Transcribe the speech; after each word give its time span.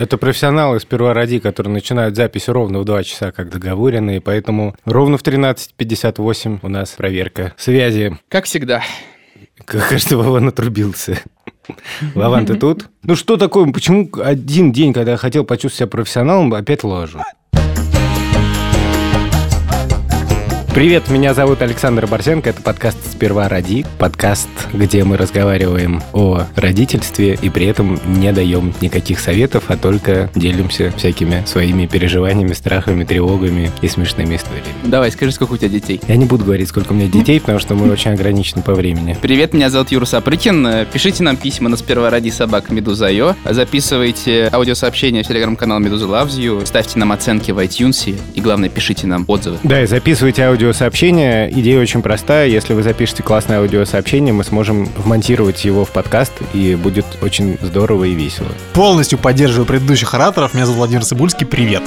Это 0.00 0.16
профессионалы 0.16 0.78
сперва 0.78 1.12
ради, 1.12 1.40
которые 1.40 1.72
начинают 1.72 2.14
запись 2.14 2.48
ровно 2.48 2.78
в 2.78 2.84
2 2.84 3.02
часа, 3.02 3.32
как 3.32 3.50
договорено, 3.50 4.14
и 4.14 4.20
поэтому 4.20 4.76
ровно 4.84 5.18
в 5.18 5.24
13.58 5.24 6.60
у 6.62 6.68
нас 6.68 6.90
проверка 6.90 7.52
связи. 7.56 8.16
Как 8.28 8.44
всегда. 8.44 8.84
Кажется, 9.64 10.16
Вован 10.16 10.46
отрубился. 10.46 11.20
Вован, 12.14 12.46
ты 12.46 12.54
тут? 12.54 12.88
Ну 13.02 13.16
что 13.16 13.36
такое? 13.36 13.72
Почему 13.72 14.08
один 14.22 14.70
день, 14.70 14.92
когда 14.92 15.10
я 15.10 15.16
хотел 15.16 15.42
почувствовать 15.42 15.78
себя 15.78 15.86
профессионалом, 15.88 16.54
опять 16.54 16.84
ложу? 16.84 17.18
Привет, 20.78 21.10
меня 21.10 21.34
зовут 21.34 21.60
Александр 21.60 22.06
Борзенко, 22.06 22.50
это 22.50 22.62
подкаст 22.62 22.98
«Сперва 23.10 23.48
роди», 23.48 23.84
подкаст, 23.98 24.48
где 24.72 25.02
мы 25.02 25.16
разговариваем 25.16 26.00
о 26.12 26.42
родительстве 26.54 27.36
и 27.42 27.50
при 27.50 27.66
этом 27.66 27.98
не 28.06 28.32
даем 28.32 28.72
никаких 28.80 29.18
советов, 29.18 29.64
а 29.66 29.76
только 29.76 30.30
делимся 30.36 30.92
всякими 30.96 31.42
своими 31.46 31.86
переживаниями, 31.86 32.52
страхами, 32.52 33.02
тревогами 33.02 33.72
и 33.82 33.88
смешными 33.88 34.36
историями. 34.36 34.68
Давай, 34.84 35.10
скажи, 35.10 35.32
сколько 35.32 35.54
у 35.54 35.56
тебя 35.56 35.68
детей? 35.68 36.00
Я 36.06 36.14
не 36.14 36.26
буду 36.26 36.44
говорить, 36.44 36.68
сколько 36.68 36.92
у 36.92 36.94
меня 36.94 37.08
детей, 37.08 37.40
потому 37.40 37.58
что 37.58 37.74
мы 37.74 37.90
очень 37.90 38.12
ограничены 38.12 38.62
по 38.62 38.72
времени. 38.72 39.16
Привет, 39.20 39.54
меня 39.54 39.70
зовут 39.70 39.90
Юра 39.90 40.04
Сапрыкин. 40.04 40.86
Пишите 40.92 41.24
нам 41.24 41.36
письма 41.36 41.68
на 41.68 41.76
«Сперва 41.76 42.08
роди» 42.08 42.30
собака 42.30 42.72
Медуза.io. 42.72 43.34
Записывайте 43.50 44.48
аудиосообщения 44.52 45.24
в 45.24 45.26
телеграм-канал 45.26 45.80
Медуза 45.80 46.06
Loves 46.06 46.38
You. 46.38 46.64
Ставьте 46.64 47.00
нам 47.00 47.10
оценки 47.10 47.50
в 47.50 47.58
iTunes 47.58 48.16
и, 48.34 48.40
главное, 48.40 48.68
пишите 48.68 49.08
нам 49.08 49.24
отзывы. 49.26 49.58
Да, 49.64 49.82
и 49.82 49.86
записывайте 49.86 50.44
аудио 50.44 50.67
аудиосообщение. 50.68 51.50
Идея 51.50 51.80
очень 51.80 52.02
простая. 52.02 52.46
Если 52.46 52.74
вы 52.74 52.82
запишете 52.82 53.22
классное 53.22 53.60
аудиосообщение, 53.60 54.32
мы 54.34 54.44
сможем 54.44 54.86
вмонтировать 54.96 55.64
его 55.64 55.84
в 55.84 55.90
подкаст, 55.90 56.32
и 56.52 56.74
будет 56.74 57.06
очень 57.22 57.58
здорово 57.62 58.04
и 58.04 58.14
весело. 58.14 58.48
Полностью 58.74 59.18
поддерживаю 59.18 59.66
предыдущих 59.66 60.12
ораторов. 60.14 60.54
Меня 60.54 60.66
зовут 60.66 60.78
Владимир 60.78 61.04
Цибульский. 61.04 61.46
Привет. 61.46 61.82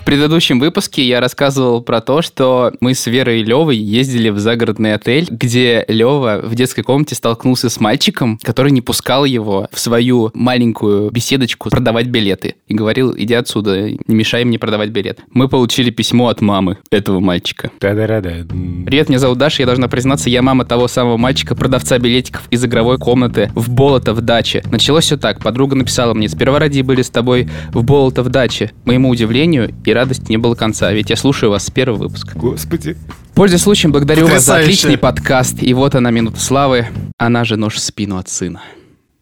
В 0.00 0.04
предыдущем 0.10 0.58
выпуске 0.58 1.06
я 1.06 1.20
рассказывал 1.20 1.82
про 1.82 2.00
то, 2.00 2.22
что 2.22 2.72
мы 2.80 2.94
с 2.94 3.06
Верой 3.06 3.42
и 3.42 3.44
Левой 3.44 3.76
ездили 3.76 4.30
в 4.30 4.38
загородный 4.38 4.94
отель, 4.94 5.28
где 5.30 5.84
Лева 5.88 6.40
в 6.42 6.54
детской 6.54 6.82
комнате 6.82 7.14
столкнулся 7.14 7.68
с 7.68 7.78
мальчиком, 7.78 8.38
который 8.42 8.72
не 8.72 8.80
пускал 8.80 9.24
его 9.24 9.68
в 9.70 9.78
свою 9.78 10.30
маленькую 10.32 11.10
беседочку 11.10 11.68
продавать 11.68 12.06
билеты. 12.06 12.56
И 12.66 12.74
говорил, 12.74 13.14
иди 13.16 13.34
отсюда, 13.34 13.90
не 13.90 14.14
мешай 14.14 14.44
мне 14.44 14.58
продавать 14.58 14.88
билет. 14.88 15.20
Мы 15.32 15.48
получили 15.48 15.90
письмо 15.90 16.28
от 16.28 16.40
мамы 16.40 16.78
этого 16.90 17.20
мальчика. 17.20 17.70
Да-да-да. 17.78 18.46
Привет, 18.86 19.10
меня 19.10 19.18
зовут 19.18 19.38
Даша, 19.38 19.62
я 19.62 19.66
должна 19.66 19.86
признаться, 19.86 20.30
я 20.30 20.40
мама 20.40 20.64
того 20.64 20.88
самого 20.88 21.18
мальчика, 21.18 21.54
продавца 21.54 21.98
билетиков 21.98 22.42
из 22.50 22.64
игровой 22.64 22.98
комнаты 22.98 23.52
в 23.54 23.70
Болото 23.70 24.14
в 24.14 24.22
даче. 24.22 24.62
Началось 24.72 25.04
все 25.04 25.18
так, 25.18 25.40
подруга 25.40 25.76
написала 25.76 26.14
мне, 26.14 26.28
сперва 26.28 26.58
ради 26.58 26.80
были 26.80 27.02
с 27.02 27.10
тобой 27.10 27.48
в 27.72 27.84
Болото 27.84 28.22
в 28.22 28.30
даче. 28.30 28.72
Моему 28.84 29.10
удивлению 29.10 29.72
и 29.84 29.92
радости 30.00 30.30
не 30.30 30.38
было 30.38 30.54
конца, 30.54 30.90
ведь 30.92 31.10
я 31.10 31.16
слушаю 31.16 31.50
вас 31.50 31.66
с 31.66 31.70
первого 31.70 32.04
выпуска. 32.04 32.38
Господи. 32.38 32.96
Пользуясь 33.34 33.62
случаем, 33.62 33.92
благодарю 33.92 34.26
вас 34.26 34.44
за 34.44 34.56
отличный 34.56 34.96
подкаст. 34.98 35.62
И 35.62 35.74
вот 35.74 35.94
она, 35.94 36.10
минута 36.10 36.40
славы. 36.40 36.88
Она 37.18 37.44
же 37.44 37.56
нож 37.56 37.74
в 37.74 37.80
спину 37.80 38.16
от 38.16 38.28
сына. 38.28 38.62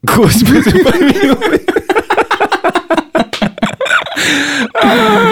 Господи, 0.01 0.83
помилуй. 0.83 1.61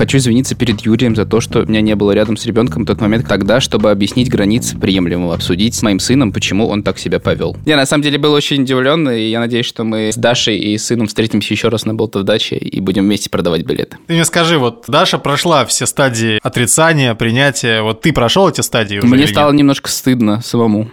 Хочу 0.00 0.16
извиниться 0.16 0.54
перед 0.54 0.80
Юрием 0.80 1.14
за 1.14 1.26
то, 1.26 1.42
что 1.42 1.62
меня 1.66 1.82
не 1.82 1.94
было 1.94 2.12
рядом 2.12 2.38
с 2.38 2.46
ребенком 2.46 2.84
в 2.84 2.86
тот 2.86 3.02
момент 3.02 3.28
тогда, 3.28 3.60
чтобы 3.60 3.90
объяснить 3.90 4.30
границы 4.30 4.78
приемлемого, 4.78 5.34
обсудить 5.34 5.74
с 5.74 5.82
моим 5.82 6.00
сыном, 6.00 6.32
почему 6.32 6.68
он 6.68 6.82
так 6.82 6.98
себя 6.98 7.20
повел. 7.20 7.54
Я 7.66 7.76
на 7.76 7.84
самом 7.84 8.02
деле 8.02 8.16
был 8.16 8.32
очень 8.32 8.62
удивлен, 8.62 9.10
и 9.10 9.28
я 9.28 9.40
надеюсь, 9.40 9.66
что 9.66 9.84
мы 9.84 10.10
с 10.10 10.16
Дашей 10.16 10.56
и 10.56 10.78
сыном 10.78 11.06
встретимся 11.06 11.52
еще 11.52 11.68
раз 11.68 11.84
на 11.84 11.92
Болтов 11.92 12.24
даче 12.24 12.56
и 12.56 12.80
будем 12.80 13.02
вместе 13.02 13.28
продавать 13.28 13.66
билеты. 13.66 13.98
Ты 14.06 14.14
мне 14.14 14.24
скажи, 14.24 14.56
вот 14.58 14.84
Даша 14.88 15.18
прошла 15.18 15.66
все 15.66 15.84
стадии 15.84 16.40
отрицания, 16.42 17.14
принятия, 17.14 17.82
вот 17.82 18.00
ты 18.00 18.14
прошел 18.14 18.48
эти 18.48 18.62
стадии 18.62 19.00
уже? 19.00 19.06
Мне 19.06 19.26
стало 19.26 19.52
немножко 19.52 19.90
стыдно 19.90 20.40
самому. 20.40 20.88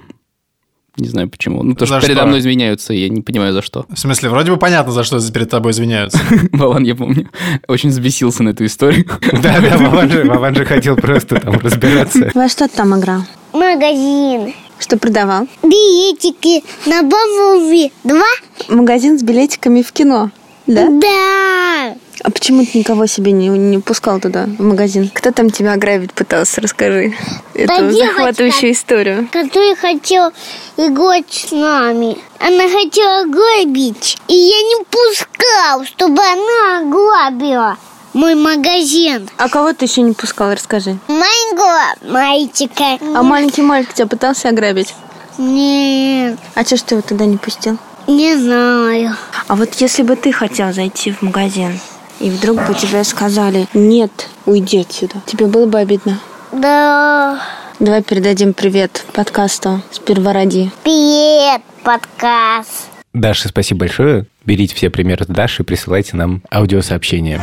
Не 0.97 1.07
знаю 1.09 1.29
почему. 1.29 1.63
Ну, 1.63 1.75
то, 1.75 1.85
что, 1.85 1.99
что 1.99 2.07
передо 2.07 2.25
мной 2.25 2.39
извиняются, 2.39 2.93
я 2.93 3.07
не 3.09 3.21
понимаю, 3.21 3.53
за 3.53 3.61
что. 3.61 3.85
В 3.89 3.97
смысле, 3.99 4.29
вроде 4.29 4.51
бы 4.51 4.57
понятно, 4.57 4.91
за 4.91 5.03
что 5.03 5.19
перед 5.31 5.49
тобой 5.49 5.71
извиняются. 5.71 6.19
Вован, 6.51 6.83
я 6.83 6.95
помню, 6.95 7.29
очень 7.67 7.89
взбесился 7.89 8.43
на 8.43 8.49
эту 8.49 8.65
историю. 8.65 9.05
Да, 9.37 9.59
да, 9.61 9.77
Вован 9.77 10.55
же, 10.55 10.65
хотел 10.65 10.95
просто 10.95 11.39
там 11.39 11.59
разбираться. 11.59 12.31
Во 12.33 12.49
что 12.49 12.67
ты 12.67 12.75
там 12.75 12.99
играл? 12.99 13.21
Магазин. 13.53 14.53
Что 14.79 14.97
продавал? 14.97 15.47
Билетики 15.63 16.63
на 16.87 17.03
Бавове. 17.03 17.91
Два? 18.03 18.25
Магазин 18.69 19.17
с 19.19 19.23
билетиками 19.23 19.81
в 19.81 19.91
кино, 19.91 20.31
да? 20.65 20.87
Да. 20.89 21.95
А 22.23 22.31
почему 22.31 22.65
ты 22.65 22.79
никого 22.79 23.05
себе 23.05 23.31
не, 23.31 23.47
не 23.49 23.79
пускал 23.79 24.19
туда, 24.19 24.45
в 24.45 24.61
магазин? 24.61 25.09
Кто 25.13 25.31
там 25.31 25.49
тебя 25.49 25.73
ограбить 25.73 26.13
пытался? 26.13 26.61
Расскажи 26.61 27.13
эту 27.53 27.91
захватывающую 27.91 28.71
историю. 28.71 29.27
Который 29.31 29.75
хотел 29.75 30.31
играть 30.77 31.31
с 31.31 31.51
нами. 31.51 32.17
Она 32.39 32.69
хотела 32.69 33.25
грабить, 33.25 34.17
и 34.27 34.33
я 34.33 34.61
не 34.61 34.83
пускал, 34.85 35.85
чтобы 35.85 36.21
она 36.21 36.81
ограбила 36.81 37.77
мой 38.13 38.35
магазин. 38.35 39.29
А 39.37 39.47
кого 39.47 39.73
ты 39.73 39.85
еще 39.85 40.01
не 40.01 40.13
пускал, 40.13 40.51
расскажи. 40.51 40.97
Маленького 41.07 42.11
мальчика. 42.11 42.97
А 43.15 43.21
маленький 43.21 43.61
мальчик 43.61 43.93
тебя 43.93 44.07
пытался 44.07 44.49
ограбить? 44.49 44.93
Нет. 45.37 46.39
А 46.55 46.63
что 46.63 46.77
ж 46.77 46.81
ты 46.81 46.95
его 46.95 47.03
тогда 47.07 47.25
не 47.25 47.37
пустил? 47.37 47.77
Не 48.07 48.35
знаю. 48.37 49.15
А 49.47 49.55
вот 49.55 49.75
если 49.75 50.01
бы 50.01 50.15
ты 50.15 50.31
хотел 50.31 50.73
зайти 50.73 51.11
в 51.11 51.21
магазин, 51.21 51.79
и 52.19 52.29
вдруг 52.29 52.65
бы 52.65 52.73
тебе 52.73 53.03
сказали 53.03 53.67
«Нет, 53.73 54.29
уйди 54.45 54.81
отсюда», 54.81 55.15
тебе 55.25 55.47
было 55.47 55.65
бы 55.65 55.79
обидно? 55.79 56.19
Да. 56.51 57.41
Давай 57.79 58.01
передадим 58.01 58.53
привет 58.53 59.05
подкасту 59.13 59.81
«Сперва 59.91 60.33
ради». 60.33 60.71
Привет, 60.83 61.61
подкаст. 61.83 62.89
Даша, 63.13 63.49
спасибо 63.49 63.81
большое. 63.81 64.25
Берите 64.45 64.75
все 64.75 64.89
примеры 64.89 65.25
с 65.25 65.27
Даши 65.27 65.63
и 65.63 65.65
присылайте 65.65 66.15
нам 66.15 66.41
аудиосообщения. 66.51 67.41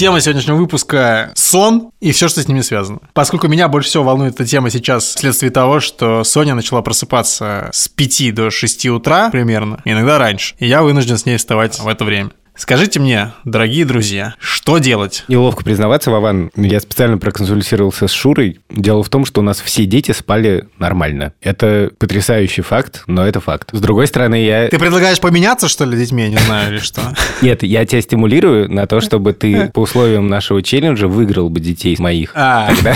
Тема 0.00 0.18
сегодняшнего 0.22 0.56
выпуска– 0.56 1.30
сон 1.34 1.90
и 2.00 2.12
все, 2.12 2.28
что 2.28 2.40
с 2.40 2.48
ними 2.48 2.62
связано. 2.62 3.00
Поскольку 3.12 3.48
меня 3.48 3.68
больше 3.68 3.90
всего 3.90 4.02
волнует 4.02 4.32
эта 4.32 4.46
тема 4.46 4.70
сейчас 4.70 5.04
вследствие 5.04 5.50
того, 5.50 5.80
что 5.80 6.24
Соня 6.24 6.54
начала 6.54 6.80
просыпаться 6.80 7.68
с 7.70 7.86
5 7.86 8.34
до 8.34 8.50
6 8.50 8.86
утра 8.86 9.28
примерно, 9.28 9.82
иногда 9.84 10.16
раньше, 10.16 10.54
и 10.58 10.66
я 10.66 10.82
вынужден 10.82 11.18
с 11.18 11.26
ней 11.26 11.36
вставать 11.36 11.78
в 11.78 11.86
это 11.86 12.06
время. 12.06 12.30
Скажите 12.60 13.00
мне, 13.00 13.32
дорогие 13.46 13.86
друзья, 13.86 14.34
что 14.38 14.76
делать? 14.76 15.24
Неловко 15.28 15.64
признаваться, 15.64 16.10
Вован, 16.10 16.50
я 16.54 16.78
специально 16.80 17.16
проконсультировался 17.16 18.06
с 18.06 18.12
Шурой. 18.12 18.60
Дело 18.68 19.02
в 19.02 19.08
том, 19.08 19.24
что 19.24 19.40
у 19.40 19.42
нас 19.42 19.62
все 19.62 19.86
дети 19.86 20.12
спали 20.12 20.68
нормально. 20.78 21.32
Это 21.40 21.90
потрясающий 21.98 22.60
факт, 22.60 23.04
но 23.06 23.26
это 23.26 23.40
факт. 23.40 23.70
С 23.72 23.80
другой 23.80 24.08
стороны, 24.08 24.44
я... 24.44 24.68
Ты 24.68 24.78
предлагаешь 24.78 25.18
поменяться, 25.20 25.68
что 25.68 25.86
ли, 25.86 25.96
детьми, 25.96 26.24
я 26.24 26.28
не 26.28 26.36
знаю, 26.36 26.74
или 26.74 26.80
что? 26.80 27.00
Нет, 27.40 27.62
я 27.62 27.86
тебя 27.86 28.02
стимулирую 28.02 28.70
на 28.70 28.86
то, 28.86 29.00
чтобы 29.00 29.32
ты 29.32 29.70
по 29.72 29.80
условиям 29.80 30.28
нашего 30.28 30.62
челленджа 30.62 31.08
выиграл 31.08 31.48
бы 31.48 31.60
детей 31.60 31.96
моих. 31.98 32.32
А. 32.34 32.70
Тогда, 32.76 32.94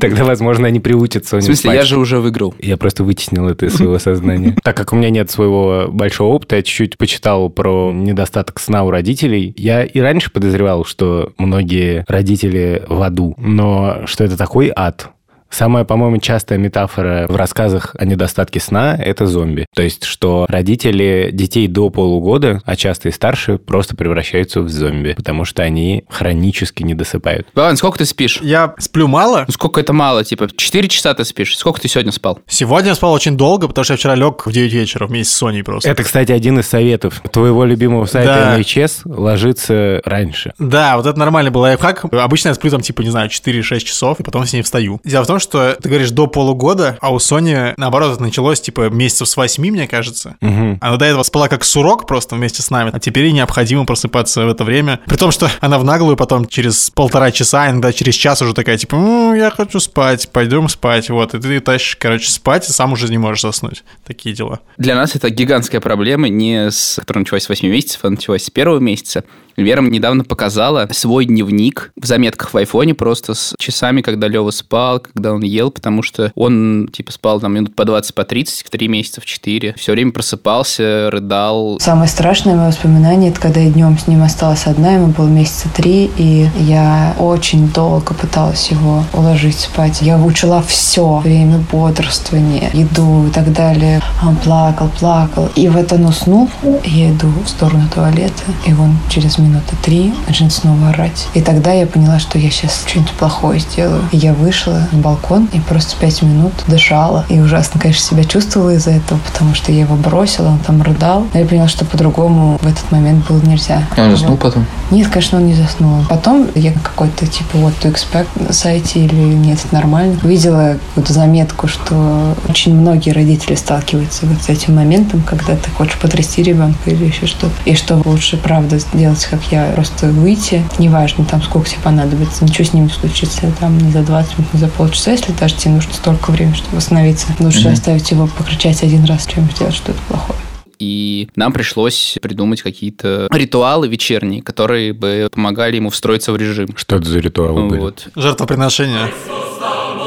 тогда, 0.00 0.24
возможно, 0.24 0.68
они 0.68 0.78
приучатся. 0.78 1.38
В 1.38 1.42
смысле, 1.42 1.74
я 1.74 1.82
же 1.82 1.98
уже 1.98 2.20
выиграл. 2.20 2.54
Я 2.60 2.76
просто 2.76 3.02
вытеснил 3.02 3.48
это 3.48 3.66
из 3.66 3.74
своего 3.74 3.98
сознания. 3.98 4.56
Так 4.62 4.76
как 4.76 4.92
у 4.92 4.96
меня 4.96 5.10
нет 5.10 5.30
своего 5.30 5.88
большого 5.90 6.34
опыта, 6.34 6.56
я 6.56 6.62
чуть-чуть 6.62 6.96
почитал 6.96 7.50
про 7.50 7.92
недостаток 7.92 8.60
сна 8.60 8.83
у 8.84 8.90
родителей. 8.90 9.54
Я 9.56 9.84
и 9.84 9.98
раньше 10.00 10.30
подозревал, 10.30 10.84
что 10.84 11.32
многие 11.38 12.04
родители 12.08 12.82
в 12.88 13.02
аду, 13.02 13.34
но 13.38 14.02
что 14.06 14.24
это 14.24 14.36
такой 14.36 14.72
ад, 14.74 15.13
Самая, 15.54 15.84
по-моему, 15.84 16.18
частая 16.18 16.58
метафора 16.58 17.26
в 17.28 17.36
рассказах 17.36 17.94
о 17.96 18.04
недостатке 18.04 18.58
сна– 18.58 18.96
это 18.98 19.28
зомби. 19.28 19.66
То 19.72 19.82
есть, 19.82 20.02
что 20.02 20.46
родители 20.48 21.30
детей 21.32 21.68
до 21.68 21.90
полугода, 21.90 22.60
а 22.64 22.74
часто 22.74 23.08
и 23.08 23.12
старше, 23.12 23.58
просто 23.58 23.94
превращаются 23.94 24.62
в 24.62 24.68
зомби, 24.68 25.14
потому 25.16 25.44
что 25.44 25.62
они 25.62 26.06
хронически 26.08 26.82
не 26.82 26.94
досыпают. 26.94 27.46
Ладно, 27.54 27.76
сколько 27.76 27.98
ты 27.98 28.04
спишь? 28.04 28.40
Я 28.42 28.74
сплю 28.78 29.06
мало. 29.06 29.44
Ну, 29.46 29.52
сколько 29.52 29.80
это 29.80 29.92
мало? 29.92 30.24
Типа, 30.24 30.48
4 30.52 30.88
часа 30.88 31.14
ты 31.14 31.24
спишь? 31.24 31.56
Сколько 31.56 31.80
ты 31.80 31.86
сегодня 31.86 32.10
спал? 32.10 32.40
Сегодня 32.48 32.88
я 32.88 32.94
спал 32.96 33.12
очень 33.12 33.36
долго, 33.36 33.68
потому 33.68 33.84
что 33.84 33.94
я 33.94 33.98
вчера 33.98 34.16
лег 34.16 34.46
в 34.46 34.50
9 34.50 34.72
вечера 34.72 35.06
вместе 35.06 35.32
с 35.32 35.36
Соней 35.36 35.62
просто. 35.62 35.88
Это, 35.88 36.02
кстати, 36.02 36.32
один 36.32 36.58
из 36.58 36.66
советов 36.66 37.22
твоего 37.30 37.64
любимого 37.64 38.06
сайта 38.06 38.56
да. 38.56 38.58
NHS– 38.58 39.02
ложиться 39.04 40.02
раньше. 40.04 40.52
Да, 40.58 40.96
вот 40.96 41.06
это 41.06 41.16
нормальный 41.16 41.52
был 41.52 41.60
лайфхак. 41.60 42.06
Обычно 42.12 42.48
я 42.48 42.54
сплю 42.54 42.72
там, 42.72 42.80
типа, 42.80 43.02
не 43.02 43.10
знаю, 43.10 43.30
4-6 43.30 43.78
часов, 43.78 44.18
и 44.18 44.24
потом 44.24 44.44
с 44.46 44.52
ней 44.52 44.62
встаю. 44.62 45.00
Дело 45.04 45.22
в 45.22 45.28
том, 45.28 45.38
что 45.38 45.43
ты 45.50 45.88
говоришь 45.88 46.10
до 46.10 46.26
полугода, 46.26 46.98
а 47.00 47.12
у 47.12 47.18
Сони, 47.18 47.74
наоборот, 47.76 48.14
это 48.14 48.22
началось 48.22 48.60
типа 48.60 48.90
месяцев 48.90 49.28
с 49.28 49.36
восьми, 49.36 49.70
мне 49.70 49.86
кажется. 49.86 50.36
Мгм. 50.40 50.78
Она 50.80 50.96
до 50.96 51.04
этого 51.04 51.22
спала 51.22 51.48
как 51.48 51.64
сурок 51.64 52.06
просто 52.06 52.36
вместе 52.36 52.62
с 52.62 52.70
нами, 52.70 52.90
а 52.92 52.98
теперь 53.00 53.24
ей 53.24 53.32
необходимо 53.32 53.84
просыпаться 53.84 54.44
в 54.44 54.48
это 54.48 54.64
время. 54.64 55.00
При 55.06 55.16
том, 55.16 55.30
что 55.30 55.50
она 55.60 55.78
в 55.78 55.84
наглую 55.84 56.16
потом 56.16 56.46
через 56.46 56.90
полтора 56.90 57.30
часа, 57.30 57.70
иногда 57.70 57.92
через 57.92 58.14
час 58.14 58.42
уже 58.42 58.54
такая, 58.54 58.78
типа, 58.78 58.96
«Ну, 58.96 59.34
я 59.34 59.50
хочу 59.50 59.80
спать, 59.80 60.28
пойдем 60.32 60.68
спать. 60.68 61.10
Вот, 61.10 61.34
и 61.34 61.40
ты 61.40 61.60
тащишь, 61.60 61.96
короче, 61.96 62.30
спать, 62.30 62.68
и 62.68 62.72
сам 62.72 62.92
уже 62.92 63.08
не 63.08 63.18
можешь 63.18 63.42
заснуть. 63.42 63.84
Такие 64.06 64.34
дела. 64.34 64.60
Для 64.78 64.94
нас 64.94 65.14
это 65.14 65.30
гигантская 65.30 65.80
проблема, 65.80 66.28
не 66.28 66.70
с 66.70 66.98
которая 67.00 67.22
началась 67.22 67.44
с 67.44 67.48
8 67.48 67.68
месяцев, 67.68 68.00
а 68.02 68.10
началась 68.10 68.44
с 68.44 68.50
первого 68.50 68.78
месяца. 68.78 69.24
Вера 69.56 69.82
недавно 69.82 70.24
показала 70.24 70.88
свой 70.90 71.26
дневник 71.26 71.92
в 71.96 72.06
заметках 72.06 72.52
в 72.52 72.56
айфоне 72.56 72.94
просто 72.94 73.34
с 73.34 73.54
часами, 73.58 74.02
когда 74.02 74.26
Лева 74.26 74.50
спал, 74.50 75.00
когда 75.00 75.33
он 75.34 75.42
ел, 75.42 75.70
потому 75.70 76.02
что 76.02 76.32
он 76.34 76.88
типа 76.92 77.12
спал 77.12 77.40
там 77.40 77.54
минут 77.54 77.74
по 77.74 77.84
20, 77.84 78.14
по 78.14 78.24
30, 78.24 78.66
в 78.66 78.70
3 78.70 78.88
месяца, 78.88 79.20
в 79.20 79.26
4. 79.26 79.74
Все 79.76 79.92
время 79.92 80.12
просыпался, 80.12 81.10
рыдал. 81.10 81.78
Самое 81.80 82.08
страшное 82.08 82.56
мое 82.56 82.68
воспоминание, 82.68 83.30
это 83.30 83.40
когда 83.40 83.60
я 83.60 83.70
днем 83.70 83.98
с 83.98 84.06
ним 84.06 84.22
осталась 84.22 84.66
одна, 84.66 84.94
ему 84.94 85.08
было 85.08 85.28
месяца 85.28 85.68
три, 85.74 86.10
и 86.16 86.48
я 86.60 87.14
очень 87.18 87.68
долго 87.70 88.14
пыталась 88.14 88.70
его 88.70 89.04
уложить 89.12 89.58
спать. 89.58 90.02
Я 90.02 90.18
учила 90.18 90.62
все, 90.62 91.18
время 91.18 91.58
бодрствования, 91.70 92.70
еду 92.72 93.26
и 93.26 93.30
так 93.30 93.52
далее. 93.52 94.00
Он 94.22 94.36
плакал, 94.36 94.88
плакал. 94.98 95.48
И 95.54 95.68
вот 95.68 95.92
он 95.92 96.06
уснул, 96.06 96.50
я 96.84 97.10
иду 97.10 97.28
в 97.44 97.48
сторону 97.48 97.84
туалета, 97.92 98.42
и 98.66 98.72
он 98.72 98.96
через 99.10 99.38
минуты 99.38 99.76
три 99.82 100.12
начинает 100.26 100.52
снова 100.52 100.90
орать. 100.90 101.28
И 101.34 101.40
тогда 101.40 101.72
я 101.72 101.86
поняла, 101.86 102.18
что 102.18 102.38
я 102.38 102.50
сейчас 102.50 102.84
что-нибудь 102.86 103.12
плохое 103.12 103.60
сделаю. 103.60 104.02
И 104.12 104.16
я 104.16 104.32
вышла 104.34 104.88
на 104.92 104.98
балкон 105.14 105.48
и 105.52 105.60
просто 105.60 105.96
пять 106.00 106.22
минут 106.22 106.52
дышала. 106.66 107.24
И 107.28 107.40
ужасно, 107.40 107.80
конечно, 107.80 108.04
себя 108.04 108.24
чувствовала 108.24 108.70
из-за 108.70 108.90
этого, 108.90 109.18
потому 109.30 109.54
что 109.54 109.72
я 109.72 109.80
его 109.80 109.96
бросила, 109.96 110.48
он 110.48 110.58
там 110.58 110.82
рыдал. 110.82 111.26
Но 111.32 111.40
я 111.40 111.46
поняла, 111.46 111.68
что 111.68 111.84
по-другому 111.84 112.58
в 112.60 112.66
этот 112.66 112.90
момент 112.90 113.26
было 113.28 113.40
нельзя. 113.40 113.82
Он 113.96 114.10
заснул 114.10 114.32
Вот. 114.32 114.40
потом? 114.40 114.66
Нет, 114.90 115.08
конечно, 115.08 115.38
он 115.38 115.46
не 115.46 115.54
заснул. 115.54 116.04
Потом 116.08 116.48
я 116.54 116.72
какой-то 116.72 117.26
типа 117.26 117.58
вот 117.58 117.74
to 117.80 117.92
expect 117.92 118.28
на 118.36 118.52
сайте 118.52 119.00
или 119.00 119.14
нет, 119.14 119.58
это 119.64 119.74
нормально. 119.74 120.18
Увидела 120.22 120.78
какую-то 120.88 121.12
заметку, 121.12 121.68
что 121.68 122.34
очень 122.48 122.74
многие 122.74 123.10
родители 123.10 123.54
сталкиваются 123.54 124.26
вот 124.26 124.42
с 124.42 124.48
этим 124.48 124.74
моментом, 124.76 125.22
когда 125.22 125.56
ты 125.56 125.70
хочешь 125.70 125.98
потрясти 125.98 126.42
ребенка 126.42 126.90
или 126.90 127.04
еще 127.04 127.26
что-то. 127.26 127.54
И 127.64 127.74
что 127.74 128.00
лучше, 128.04 128.36
правда, 128.36 128.78
сделать, 128.78 129.24
как 129.26 129.40
я, 129.50 129.70
просто 129.74 130.08
выйти. 130.08 130.62
Неважно, 130.78 131.24
там, 131.24 131.42
сколько 131.42 131.68
тебе 131.68 131.80
понадобится. 131.82 132.44
Ничего 132.44 132.64
с 132.64 132.72
ним 132.72 132.84
не 132.84 132.90
случится 132.90 133.50
там 133.60 133.78
не 133.78 133.92
за 133.92 134.02
20 134.02 134.38
минут, 134.38 134.54
не 134.54 134.60
за 134.60 134.68
полчаса, 134.68 135.03
если 135.10 135.32
даже 135.32 135.54
тебе 135.54 135.74
нужно 135.74 135.92
столько 135.92 136.30
времени, 136.30 136.54
чтобы 136.54 136.76
восстановиться. 136.76 137.28
Лучше 137.38 137.68
оставить 137.68 138.10
его 138.10 138.26
покричать 138.26 138.82
один 138.82 139.04
раз, 139.04 139.26
чем 139.26 139.50
сделать 139.50 139.74
что-то 139.74 139.98
плохое. 140.08 140.38
И 140.78 141.28
нам 141.36 141.52
пришлось 141.52 142.18
придумать 142.20 142.62
какие-то 142.62 143.28
ритуалы 143.30 143.88
вечерние, 143.88 144.42
которые 144.42 144.92
бы 144.92 145.28
помогали 145.32 145.76
ему 145.76 145.90
встроиться 145.90 146.32
в 146.32 146.36
режим. 146.36 146.68
Что 146.76 146.96
это 146.96 147.08
за 147.08 147.20
ритуалы 147.20 147.68
были? 147.68 147.80
Вот. 147.80 148.08
Жертвоприношение. 148.16 149.10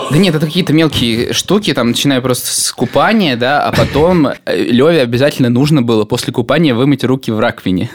Да 0.09 0.17
нет, 0.17 0.35
это 0.35 0.45
какие-то 0.45 0.73
мелкие 0.73 1.33
штуки, 1.33 1.73
там, 1.73 1.89
начиная 1.89 2.21
просто 2.21 2.47
с 2.47 2.71
купания, 2.71 3.35
да, 3.35 3.63
а 3.63 3.73
потом 3.73 4.29
Леве 4.45 5.01
обязательно 5.01 5.49
нужно 5.49 5.81
было 5.81 6.05
после 6.05 6.31
купания 6.31 6.73
вымыть 6.73 7.03
руки 7.03 7.29
в 7.29 7.39
раковине. 7.39 7.89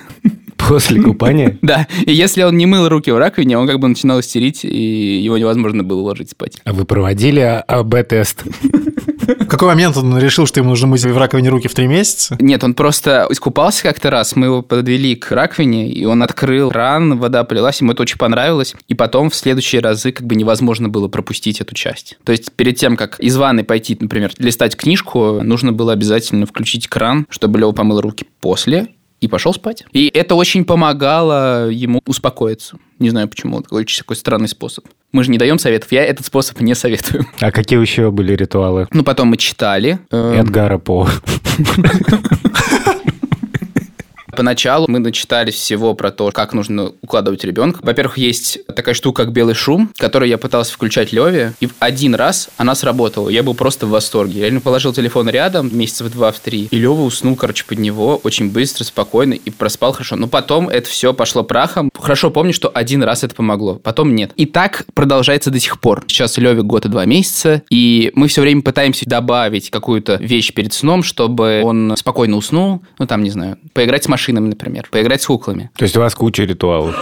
После 0.69 1.01
купания? 1.01 1.59
Да, 1.63 1.87
и 2.05 2.13
если 2.13 2.43
он 2.43 2.57
не 2.57 2.67
мыл 2.67 2.89
руки 2.89 3.11
в 3.11 3.19
раковине, 3.19 3.57
он 3.57 3.67
как 3.67 3.79
бы 3.79 3.89
начинал 3.89 4.21
истерить, 4.21 4.65
и 4.65 5.21
его 5.23 5.39
невозможно 5.39 5.85
было 5.85 6.01
уложить 6.01 6.31
спать. 6.31 6.61
А 6.65 6.73
вы 6.73 6.85
проводили 6.85 7.63
АБ-тест? 7.67 8.45
В 9.41 9.47
какой 9.47 9.69
момент 9.69 9.97
он 9.97 10.19
решил, 10.19 10.47
что 10.47 10.61
ему 10.61 10.71
нужно 10.71 10.89
мыть 10.89 11.05
в 11.05 11.17
раковине 11.17 11.51
руки 11.51 11.69
в 11.69 11.75
три 11.75 11.87
месяца? 11.87 12.37
Нет, 12.41 12.65
он 12.65 12.75
просто 12.75 13.27
искупался 13.31 13.83
как-то 13.85 14.11
раз, 14.11 14.35
мы 14.35 14.47
его 14.47 14.63
подвели 14.63 15.15
к 15.15 15.31
раковине, 15.31 15.89
и 15.89 16.05
он 16.05 16.23
открыл 16.23 16.71
кран, 16.71 17.19
вода 17.19 17.45
полилась, 17.45 17.81
ему 17.81 17.93
это 17.93 18.03
очень 18.03 18.19
понравилось, 18.19 18.75
и 18.89 18.95
потом 18.95 19.31
в 19.31 19.35
следующие 19.35 19.81
разы 19.81 20.13
как 20.13 20.27
бы 20.27 20.35
невозможно 20.35 20.89
было 20.89 21.09
пропустить 21.09 21.61
эту 21.61 21.75
часть. 21.75 22.19
То 22.25 22.33
есть 22.33 22.53
перед 22.53 22.77
тем, 22.77 22.97
как 22.97 23.21
из 23.21 23.37
ванной 23.37 23.65
пойти, 23.65 23.97
например, 23.99 24.33
листать 24.39 24.77
книжку, 24.77 25.41
нужно 25.43 25.73
было 25.73 25.93
обязательно 25.93 26.47
включить 26.47 26.89
кран, 26.89 27.27
чтобы 27.31 27.59
Лева 27.59 27.73
помыл 27.73 28.01
руки 28.01 28.27
после, 28.41 28.89
и 29.23 29.29
пошел 29.29 29.55
спать. 29.55 29.85
И 29.93 30.11
это 30.13 30.35
очень 30.35 30.65
помогало 30.65 31.71
ему 31.71 32.03
успокоиться. 32.07 32.77
Не 32.99 33.11
знаю 33.11 33.29
почему, 33.29 33.61
это 33.61 33.75
очень 33.75 33.99
такой 33.99 34.17
странный 34.17 34.49
способ. 34.49 34.85
Мы 35.13 35.23
же 35.23 35.31
не 35.31 35.39
даем 35.39 35.59
советов, 35.59 35.93
я 35.93 36.05
этот 36.05 36.27
способ 36.27 36.61
не 36.61 36.75
советую. 36.75 37.25
А 37.41 37.53
какие 37.53 37.81
еще 37.81 38.11
были 38.11 38.35
ритуалы? 38.35 38.89
Ну, 38.91 39.05
потом 39.05 39.29
мы 39.29 39.37
читали. 39.37 40.01
Эдгара 40.11 40.79
По. 40.79 41.09
Поначалу 44.37 44.87
мы 44.89 44.99
начитали 44.99 45.51
всего 45.51 45.95
про 45.95 46.11
то, 46.11 46.31
как 46.33 46.55
нужно 46.55 46.93
укладывать 47.03 47.45
ребенка. 47.45 47.81
Во-первых, 47.83 48.17
есть 48.19 48.59
такая 48.67 48.95
штука, 48.95 49.25
как 49.25 49.33
белый 49.33 49.55
шум, 49.55 49.91
которую 49.99 50.29
я 50.29 50.39
пытался 50.39 50.73
включать 50.73 51.13
Леве, 51.13 51.53
и 51.61 51.69
один 51.79 52.15
раз 52.15 52.49
она 52.57 52.75
сработала. 52.75 53.29
Я 53.29 53.43
был 53.43 53.55
просто 53.55 53.87
в 53.87 53.91
восторге. 53.91 54.49
Я 54.49 54.61
положил 54.61 54.93
телефон 54.93 55.29
рядом, 55.29 55.77
месяца 55.77 56.05
в 56.05 56.11
два, 56.11 56.33
в 56.33 56.41
три, 56.41 56.69
и 56.71 56.79
Лева 56.79 57.03
уснул, 57.03 57.37
короче, 57.37 57.65
под 57.67 57.79
него 57.79 58.17
очень 58.25 58.51
быстро, 58.51 58.85
спокойно 58.85 59.35
и 59.35 59.51
проспал 59.51 59.93
хорошо. 59.93 60.17
Но 60.17 60.29
потом 60.29 60.69
это 60.69 60.89
все 60.89 61.13
пошло 61.13 61.45
прахом. 61.45 61.91
Хорошо 61.99 62.31
помню, 62.31 62.55
что 62.55 62.71
один 62.73 63.03
раз 63.03 63.25
это 63.25 63.35
помогло, 63.35 63.77
потом 63.77 64.15
нет. 64.15 64.33
И 64.37 64.47
так 64.47 64.87
продолжается 64.95 65.51
до 65.51 65.61
сих 65.61 65.79
пор. 65.79 66.05
Сейчас 66.09 66.39
Леве 66.39 66.63
год 66.63 66.87
и 66.87 66.89
два 66.89 67.05
месяца, 67.05 67.63
и 67.69 68.11
мы 68.15 68.29
все 68.29 68.41
время 68.41 68.63
пытаемся 68.63 69.05
добавить 69.07 69.71
какую-то 69.71 70.17
вещь 70.17 70.53
перед 70.55 70.73
сном, 70.73 71.03
чтобы 71.03 71.63
он 71.65 71.95
спокойно 71.97 72.37
уснул, 72.37 72.83
ну 72.99 73.07
там, 73.07 73.23
не 73.23 73.31
знаю, 73.31 73.59
поиграть 73.75 74.05
с 74.05 74.09
машинами, 74.23 74.49
например, 74.49 74.87
поиграть 74.91 75.23
с 75.23 75.27
куклами. 75.27 75.71
То 75.77 75.83
есть 75.85 75.97
у 75.97 76.01
вас 76.01 76.15
куча 76.15 76.45
ритуалов. 76.45 76.95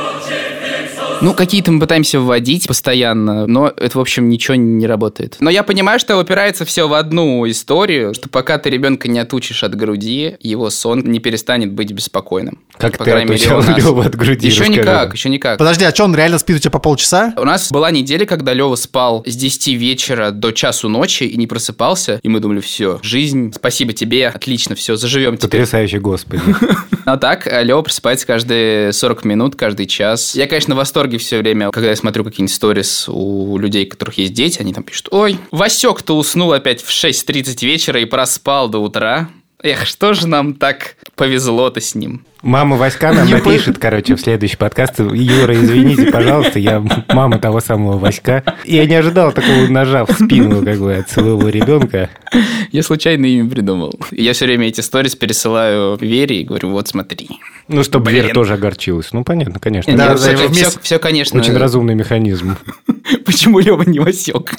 Ну, 1.23 1.35
какие-то 1.35 1.71
мы 1.71 1.81
пытаемся 1.81 2.19
вводить 2.19 2.67
постоянно, 2.67 3.47
но 3.47 3.69
это, 3.69 3.99
в 3.99 4.01
общем, 4.01 4.31
ничего 4.31 4.55
не 4.55 4.87
работает. 4.87 5.37
Но 5.39 5.51
я 5.51 5.63
понимаю, 5.63 6.01
что 6.01 6.17
упирается 6.17 6.65
все 6.65 6.89
в 6.89 6.95
одну 6.95 7.47
историю, 7.49 8.15
что 8.15 8.31
пока 8.31 8.57
ты 8.57 8.71
ребенка 8.71 9.07
не 9.07 9.19
отучишь 9.19 9.63
от 9.63 9.75
груди, 9.75 10.37
его 10.41 10.71
сон 10.71 11.03
не 11.05 11.19
перестанет 11.19 11.73
быть 11.73 11.93
беспокойным. 11.93 12.59
Как 12.79 12.97
По 12.97 13.05
ты 13.05 13.11
крайней 13.11 13.33
мере, 13.33 13.43
отучал 13.43 13.59
у 13.59 13.63
нас. 13.63 13.77
Лёву 13.77 14.01
от 14.01 14.15
груди? 14.15 14.47
Еще 14.47 14.61
Расскажи 14.61 14.81
никак, 14.81 15.13
еще 15.13 15.29
никак. 15.29 15.59
Подожди, 15.59 15.85
а 15.85 15.95
что, 15.95 16.05
он 16.05 16.15
реально 16.15 16.39
спит 16.39 16.57
у 16.57 16.59
тебя 16.59 16.71
по 16.71 16.79
полчаса? 16.79 17.35
У 17.37 17.45
нас 17.45 17.71
была 17.71 17.91
неделя, 17.91 18.25
когда 18.25 18.55
Лева 18.55 18.77
спал 18.77 19.23
с 19.27 19.37
10 19.37 19.69
вечера 19.79 20.31
до 20.31 20.53
часу 20.53 20.89
ночи 20.89 21.25
и 21.25 21.37
не 21.37 21.47
просыпался, 21.47 22.19
и 22.23 22.29
мы 22.31 22.41
думали, 22.41 22.61
все, 22.61 22.99
жизнь, 23.03 23.53
спасибо 23.55 23.93
тебе, 23.93 24.29
отлично, 24.29 24.75
все, 24.75 24.97
заживем 24.97 25.37
теперь. 25.37 25.61
Потрясающе, 25.61 25.99
господи. 25.99 26.41
А 27.11 27.17
так, 27.17 27.49
Лева 27.65 27.83
просыпается 27.83 28.25
каждые 28.25 28.93
40 28.93 29.25
минут, 29.25 29.57
каждый 29.57 29.87
час. 29.87 30.37
Я, 30.37 30.47
конечно, 30.47 30.77
в 30.77 30.79
восторге 30.79 31.19
все 31.19 31.39
время, 31.39 31.73
когда 31.73 31.89
я 31.89 31.97
смотрю 31.97 32.23
какие-нибудь 32.23 32.55
сторис 32.55 33.09
у 33.09 33.59
людей, 33.59 33.85
у 33.85 33.89
которых 33.89 34.19
есть 34.19 34.33
дети, 34.33 34.61
они 34.61 34.73
там 34.73 34.85
пишут, 34.85 35.09
ой, 35.11 35.37
Васек-то 35.51 36.17
уснул 36.17 36.53
опять 36.53 36.81
в 36.81 36.91
6.30 36.91 37.67
вечера 37.67 38.01
и 38.01 38.05
проспал 38.05 38.69
до 38.69 38.79
утра. 38.79 39.29
Эх, 39.63 39.85
что 39.85 40.15
же 40.15 40.27
нам 40.27 40.55
так 40.55 40.97
повезло-то 41.17 41.81
с 41.81 41.95
ним? 41.95 42.25
Мама 42.41 42.77
Васька 42.77 43.13
нам 43.13 43.29
напишет, 43.29 43.77
короче, 43.77 44.17
в 44.17 44.21
следующий 44.21 44.57
подкаст. 44.57 44.99
Юра, 45.01 45.55
извините, 45.55 46.11
пожалуйста, 46.11 46.59
я 46.59 46.83
мама 47.09 47.39
того 47.39 47.61
самого 47.61 47.99
Васька. 47.99 48.43
Я 48.65 48.87
не 48.87 48.95
ожидал 48.95 49.33
такого 49.33 49.67
ножа 49.67 50.07
в 50.07 50.13
спину, 50.13 50.65
как 50.65 50.79
бы, 50.79 50.95
от 50.97 51.11
своего 51.11 51.51
ребенка. 51.51 52.09
Я 52.73 52.83
случайно 52.83 53.27
имя 53.27 53.51
придумал. 53.51 53.93
Я 54.11 54.33
все 54.33 54.47
время 54.47 54.69
эти 54.69 54.81
сторис 54.81 55.15
пересылаю 55.15 55.99
Вере 56.01 56.41
и 56.41 56.45
говорю, 56.45 56.71
вот 56.71 56.89
смотри. 56.89 57.29
Ну, 57.69 57.85
чтобы 57.85 58.07
Блин. 58.07 58.23
Вера 58.23 58.35
тоже 58.35 58.55
огорчилась. 58.55 59.13
Ну, 59.13 59.25
понятно, 59.25 59.61
конечно. 59.61 59.95
Да, 59.95 60.17
все, 60.17 60.37
да, 60.39 60.47
вместе- 60.47 60.99
конечно. 60.99 61.39
Очень 61.39 61.59
разумный 61.59 61.95
механизм. 61.95 62.57
Почему 63.27 63.59
Лева 63.59 63.83
не 63.83 63.99
Васек? 63.99 64.55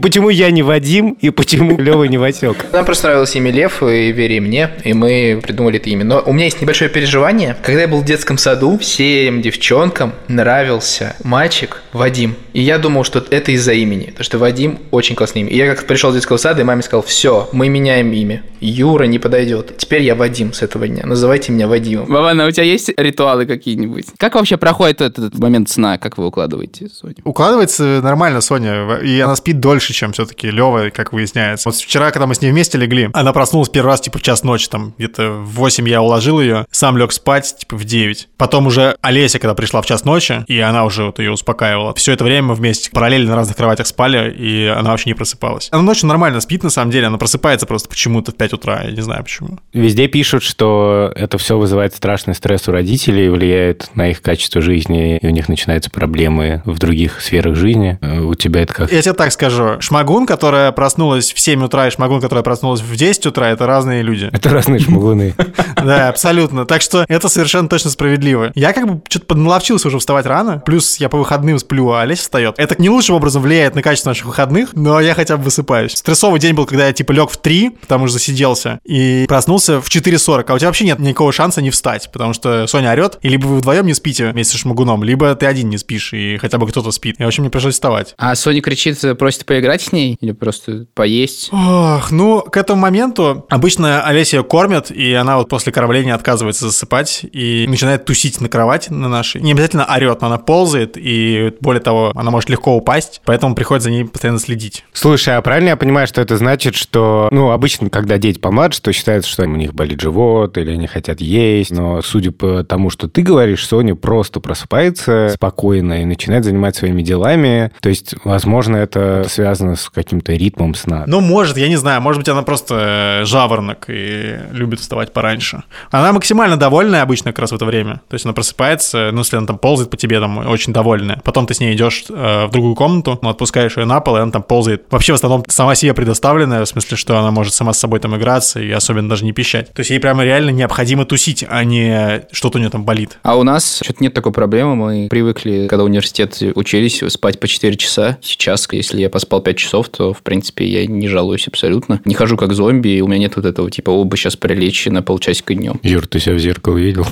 Почему 0.00 0.28
я 0.28 0.50
не 0.50 0.62
Вадим 0.62 1.16
и 1.20 1.30
почему 1.30 1.78
Лева 1.78 2.04
не 2.04 2.18
Васек? 2.18 2.66
Нам 2.72 2.84
просто 2.84 3.08
нравилось 3.08 3.34
имя 3.36 3.50
Лев, 3.50 3.82
и 3.82 4.12
Вере, 4.12 4.36
и 4.36 4.40
мне, 4.40 4.70
и 4.84 4.92
мы 4.92 5.40
придумали 5.42 5.78
это 5.78 5.90
имя. 5.90 6.04
Но 6.04 6.22
у 6.24 6.32
меня 6.32 6.44
есть 6.44 6.60
небольшое 6.60 6.90
переживание. 6.90 7.56
Когда 7.62 7.82
я 7.82 7.88
был 7.88 8.00
в 8.00 8.04
детском 8.04 8.38
саду, 8.38 8.78
всем 8.78 9.42
девчонкам 9.42 10.14
нравился 10.28 11.16
мальчик 11.24 11.82
Вадим. 11.92 12.36
И 12.52 12.60
я 12.60 12.78
думал, 12.78 13.04
что 13.04 13.24
это 13.30 13.52
из-за 13.52 13.72
имени, 13.72 14.06
потому 14.06 14.24
что 14.24 14.38
Вадим 14.38 14.78
очень 14.90 15.14
классное 15.14 15.42
имя. 15.42 15.50
И 15.50 15.56
я 15.56 15.66
как-то 15.68 15.86
пришел 15.86 16.10
из 16.10 16.16
детского 16.16 16.36
сада, 16.36 16.60
и 16.60 16.64
маме 16.64 16.82
сказал, 16.82 17.02
все, 17.02 17.48
мы 17.52 17.68
меняем 17.68 18.12
имя. 18.12 18.42
Юра 18.60 19.04
не 19.04 19.18
подойдет. 19.18 19.76
Теперь 19.76 20.02
я 20.02 20.14
Вадим 20.14 20.52
с 20.52 20.62
этого 20.62 20.86
дня. 20.86 21.04
Называйте 21.04 21.52
меня 21.52 21.66
Вадимом. 21.66 22.06
Вована, 22.06 22.46
у 22.46 22.50
тебя 22.50 22.64
есть 22.64 22.90
ритуалы 22.96 23.46
какие-нибудь? 23.46 24.06
Как 24.18 24.34
вообще 24.34 24.56
проходит 24.56 25.00
этот 25.00 25.38
момент 25.38 25.68
сна? 25.68 25.98
Как 25.98 26.18
вы 26.18 26.26
укладываете 26.26 26.88
Соню? 26.88 27.16
Укладывается 27.24 28.00
нормально 28.02 28.40
Соня, 28.40 28.98
и 29.02 29.18
она 29.20 29.34
спит 29.36 29.60
до 29.60 29.71
дольше, 29.72 29.94
чем 29.94 30.12
все-таки 30.12 30.50
Лева, 30.50 30.90
как 30.90 31.14
выясняется. 31.14 31.70
Вот 31.70 31.76
вчера, 31.76 32.10
когда 32.10 32.26
мы 32.26 32.34
с 32.34 32.42
ней 32.42 32.50
вместе 32.50 32.76
легли, 32.76 33.08
она 33.14 33.32
проснулась 33.32 33.70
первый 33.70 33.88
раз, 33.88 34.02
типа, 34.02 34.18
в 34.18 34.22
час 34.22 34.42
ночи, 34.44 34.68
там, 34.68 34.92
где-то 34.98 35.30
в 35.30 35.54
8 35.54 35.88
я 35.88 36.02
уложил 36.02 36.40
ее, 36.42 36.66
сам 36.70 36.98
лег 36.98 37.10
спать, 37.12 37.56
типа, 37.60 37.76
в 37.76 37.84
9. 37.84 38.28
Потом 38.36 38.66
уже 38.66 38.96
Олеся, 39.00 39.38
когда 39.38 39.54
пришла 39.54 39.80
в 39.80 39.86
час 39.86 40.04
ночи, 40.04 40.44
и 40.46 40.58
она 40.60 40.84
уже 40.84 41.04
вот 41.04 41.18
ее 41.20 41.30
успокаивала. 41.30 41.94
Все 41.94 42.12
это 42.12 42.24
время 42.24 42.48
мы 42.48 42.54
вместе 42.54 42.90
параллельно 42.90 43.30
на 43.30 43.36
разных 43.36 43.56
кроватях 43.56 43.86
спали, 43.86 44.30
и 44.30 44.66
она 44.66 44.90
вообще 44.90 45.08
не 45.08 45.14
просыпалась. 45.14 45.68
Она 45.72 45.82
ночью 45.82 46.06
нормально 46.06 46.40
спит, 46.42 46.62
на 46.62 46.70
самом 46.70 46.90
деле, 46.90 47.06
она 47.06 47.16
просыпается 47.16 47.64
просто 47.66 47.88
почему-то 47.88 48.32
в 48.32 48.36
5 48.36 48.52
утра, 48.52 48.82
я 48.84 48.90
не 48.90 49.00
знаю 49.00 49.24
почему. 49.24 49.58
Везде 49.72 50.06
пишут, 50.06 50.42
что 50.42 51.10
это 51.16 51.38
все 51.38 51.56
вызывает 51.56 51.94
страшный 51.94 52.34
стресс 52.34 52.68
у 52.68 52.72
родителей, 52.72 53.30
влияет 53.30 53.88
на 53.94 54.10
их 54.10 54.20
качество 54.20 54.60
жизни, 54.60 55.16
и 55.16 55.26
у 55.26 55.30
них 55.30 55.48
начинаются 55.48 55.90
проблемы 55.90 56.60
в 56.66 56.78
других 56.78 57.22
сферах 57.22 57.56
жизни. 57.56 57.98
Э, 58.02 58.20
У 58.20 58.34
тебя 58.34 58.60
это 58.60 58.74
как? 58.74 58.92
Я 58.92 59.00
тебе 59.00 59.14
так 59.14 59.32
скажу, 59.32 59.61
Шмагун, 59.80 60.26
которая 60.26 60.72
проснулась 60.72 61.32
в 61.32 61.40
7 61.40 61.64
утра, 61.64 61.88
и 61.88 61.90
Шмагун, 61.90 62.20
которая 62.20 62.42
проснулась 62.42 62.80
в 62.80 62.94
10 62.94 63.26
утра, 63.26 63.50
это 63.50 63.66
разные 63.66 64.02
люди. 64.02 64.28
Это 64.32 64.50
разные 64.50 64.80
шмугуны. 64.80 65.34
Да, 65.82 66.08
абсолютно. 66.08 66.64
Так 66.64 66.80
что 66.80 67.04
это 67.08 67.28
совершенно 67.28 67.68
точно 67.68 67.90
справедливо. 67.90 68.52
Я 68.54 68.72
как 68.72 68.86
бы 68.86 69.02
что-то 69.08 69.26
подналовчился 69.26 69.88
уже 69.88 69.98
вставать 69.98 70.26
рано, 70.26 70.62
плюс 70.64 70.96
я 70.98 71.08
по 71.08 71.18
выходным 71.18 71.58
сплю, 71.58 71.90
а 71.90 72.02
Олеся 72.02 72.22
встает. 72.22 72.54
Это 72.58 72.80
не 72.80 72.88
лучшим 72.88 73.16
образом 73.16 73.42
влияет 73.42 73.74
на 73.74 73.82
качество 73.82 74.10
наших 74.10 74.26
выходных, 74.26 74.74
но 74.74 75.00
я 75.00 75.14
хотя 75.14 75.36
бы 75.36 75.44
высыпаюсь. 75.44 75.92
Стрессовый 75.96 76.38
день 76.38 76.54
был, 76.54 76.66
когда 76.66 76.86
я 76.86 76.92
типа 76.92 77.12
лег 77.12 77.30
в 77.30 77.36
3, 77.36 77.70
потому 77.70 78.06
что 78.06 78.14
засиделся, 78.18 78.78
и 78.84 79.24
проснулся 79.28 79.80
в 79.80 79.88
4.40, 79.88 80.44
а 80.48 80.54
у 80.54 80.58
тебя 80.58 80.68
вообще 80.68 80.84
нет 80.84 80.98
никакого 80.98 81.32
шанса 81.32 81.60
не 81.62 81.70
встать, 81.70 82.10
потому 82.12 82.32
что 82.32 82.66
Соня 82.66 82.92
орет, 82.92 83.18
и 83.22 83.28
либо 83.28 83.46
вы 83.46 83.56
вдвоем 83.56 83.86
не 83.86 83.94
спите 83.94 84.30
вместе 84.30 84.56
с 84.56 84.60
Шмагуном, 84.60 85.02
либо 85.02 85.34
ты 85.34 85.46
один 85.46 85.68
не 85.68 85.78
спишь, 85.78 86.12
и 86.12 86.36
хотя 86.38 86.58
бы 86.58 86.66
кто-то 86.68 86.90
спит. 86.90 87.16
И, 87.18 87.24
в 87.24 87.26
общем, 87.26 87.42
мне 87.42 87.50
пришлось 87.50 87.74
вставать. 87.74 88.14
А 88.18 88.34
Соня 88.34 88.60
кричит, 88.60 89.00
просит 89.18 89.44
поиграть 89.52 89.82
с 89.82 89.92
ней 89.92 90.16
или 90.18 90.32
просто 90.32 90.86
поесть? 90.94 91.50
Ох, 91.52 92.10
ну, 92.10 92.40
к 92.40 92.56
этому 92.56 92.80
моменту 92.80 93.44
обычно 93.50 94.02
Олеся 94.02 94.38
ее 94.38 94.44
кормят, 94.44 94.90
и 94.90 95.12
она 95.12 95.36
вот 95.36 95.50
после 95.50 95.72
кормления 95.72 96.14
отказывается 96.14 96.68
засыпать 96.68 97.26
и 97.30 97.66
начинает 97.68 98.06
тусить 98.06 98.40
на 98.40 98.48
кровати 98.48 98.90
на 98.90 99.10
нашей. 99.10 99.42
Не 99.42 99.52
обязательно 99.52 99.84
орет, 99.84 100.22
но 100.22 100.28
она 100.28 100.38
ползает, 100.38 100.96
и 100.96 101.52
более 101.60 101.82
того, 101.82 102.12
она 102.14 102.30
может 102.30 102.48
легко 102.48 102.74
упасть, 102.74 103.20
поэтому 103.26 103.54
приходится 103.54 103.90
за 103.90 103.90
ней 103.90 104.06
постоянно 104.06 104.38
следить. 104.38 104.86
Слушай, 104.94 105.36
а 105.36 105.42
правильно 105.42 105.68
я 105.68 105.76
понимаю, 105.76 106.06
что 106.06 106.22
это 106.22 106.38
значит, 106.38 106.74
что, 106.74 107.28
ну, 107.30 107.50
обычно, 107.50 107.90
когда 107.90 108.16
дети 108.16 108.38
помладше, 108.38 108.80
то 108.80 108.90
считается, 108.94 109.30
что 109.30 109.42
у 109.42 109.46
них 109.46 109.74
болит 109.74 110.00
живот 110.00 110.56
или 110.56 110.70
они 110.70 110.86
хотят 110.86 111.20
есть, 111.20 111.72
но 111.72 112.00
судя 112.00 112.32
по 112.32 112.64
тому, 112.64 112.88
что 112.88 113.06
ты 113.06 113.20
говоришь, 113.20 113.66
Соня 113.66 113.94
просто 113.96 114.40
просыпается 114.40 115.28
спокойно 115.34 116.00
и 116.00 116.06
начинает 116.06 116.46
заниматься 116.46 116.80
своими 116.80 117.02
делами, 117.02 117.70
то 117.82 117.90
есть, 117.90 118.14
возможно, 118.24 118.78
это 118.78 119.26
связано 119.28 119.41
с 119.76 119.90
каким-то 119.90 120.32
ритмом 120.32 120.74
сна. 120.74 121.04
Ну, 121.06 121.20
может, 121.20 121.56
я 121.56 121.68
не 121.68 121.76
знаю, 121.76 122.00
может 122.00 122.20
быть, 122.20 122.28
она 122.28 122.42
просто 122.42 123.20
э, 123.22 123.24
жаворонок 123.24 123.86
и 123.88 124.38
любит 124.52 124.80
вставать 124.80 125.12
пораньше. 125.12 125.62
Она 125.90 126.12
максимально 126.12 126.56
довольная 126.56 127.02
обычно 127.02 127.32
как 127.32 127.40
раз 127.40 127.52
в 127.52 127.54
это 127.54 127.64
время. 127.64 128.00
То 128.08 128.14
есть 128.14 128.24
она 128.24 128.34
просыпается, 128.34 129.10
ну, 129.12 129.20
если 129.20 129.36
она 129.36 129.46
там 129.46 129.58
ползает 129.58 129.90
по 129.90 129.96
тебе, 129.96 130.20
там, 130.20 130.38
очень 130.38 130.72
довольная. 130.72 131.20
Потом 131.24 131.46
ты 131.46 131.54
с 131.54 131.60
ней 131.60 131.74
идешь 131.74 132.04
э, 132.08 132.46
в 132.46 132.50
другую 132.50 132.74
комнату, 132.74 133.18
ну, 133.22 133.28
отпускаешь 133.28 133.76
ее 133.76 133.84
на 133.84 134.00
пол, 134.00 134.16
и 134.16 134.20
она 134.20 134.32
там 134.32 134.42
ползает. 134.42 134.84
Вообще, 134.90 135.12
в 135.12 135.16
основном, 135.16 135.44
сама 135.48 135.74
себе 135.74 135.94
предоставленная, 135.94 136.64
в 136.64 136.68
смысле, 136.68 136.96
что 136.96 137.18
она 137.18 137.30
может 137.30 137.54
сама 137.54 137.72
с 137.72 137.78
собой 137.78 138.00
там 138.00 138.16
играться 138.16 138.60
и 138.60 138.70
особенно 138.70 139.08
даже 139.08 139.24
не 139.24 139.32
пищать. 139.32 139.72
То 139.72 139.80
есть 139.80 139.90
ей 139.90 140.00
прямо 140.00 140.24
реально 140.24 140.50
необходимо 140.50 141.04
тусить, 141.04 141.44
а 141.48 141.64
не 141.64 142.22
что-то 142.32 142.58
у 142.58 142.60
нее 142.60 142.70
там 142.70 142.84
болит. 142.84 143.18
А 143.22 143.36
у 143.36 143.42
нас 143.42 143.80
что-то 143.82 144.02
нет 144.02 144.14
такой 144.14 144.32
проблемы. 144.32 144.76
Мы 144.76 145.08
привыкли, 145.08 145.66
когда 145.68 145.82
в 145.82 145.86
университете 145.86 146.52
учились, 146.54 147.02
спать 147.08 147.40
по 147.40 147.48
4 147.48 147.76
часа. 147.76 148.18
Сейчас, 148.22 148.68
если 148.70 149.00
я 149.00 149.10
поспал 149.32 149.40
5 149.40 149.56
часов, 149.56 149.88
то, 149.88 150.12
в 150.12 150.22
принципе, 150.22 150.66
я 150.66 150.86
не 150.86 151.08
жалуюсь 151.08 151.48
абсолютно. 151.48 152.02
Не 152.04 152.14
хожу 152.14 152.36
как 152.36 152.52
зомби, 152.52 152.88
и 152.88 153.00
у 153.00 153.06
меня 153.06 153.20
нет 153.20 153.36
вот 153.36 153.46
этого 153.46 153.70
типа, 153.70 153.88
о, 153.90 154.04
бы 154.04 154.18
сейчас 154.18 154.36
прилечь 154.36 154.84
на 154.86 155.00
полчасика 155.00 155.54
днем. 155.54 155.80
Юр, 155.82 156.06
ты 156.06 156.20
себя 156.20 156.34
в 156.34 156.38
зеркало 156.38 156.76
видел? 156.76 157.06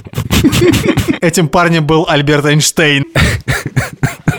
Этим 1.22 1.48
парнем 1.48 1.86
был 1.86 2.04
Альберт 2.06 2.44
Эйнштейн. 2.44 3.06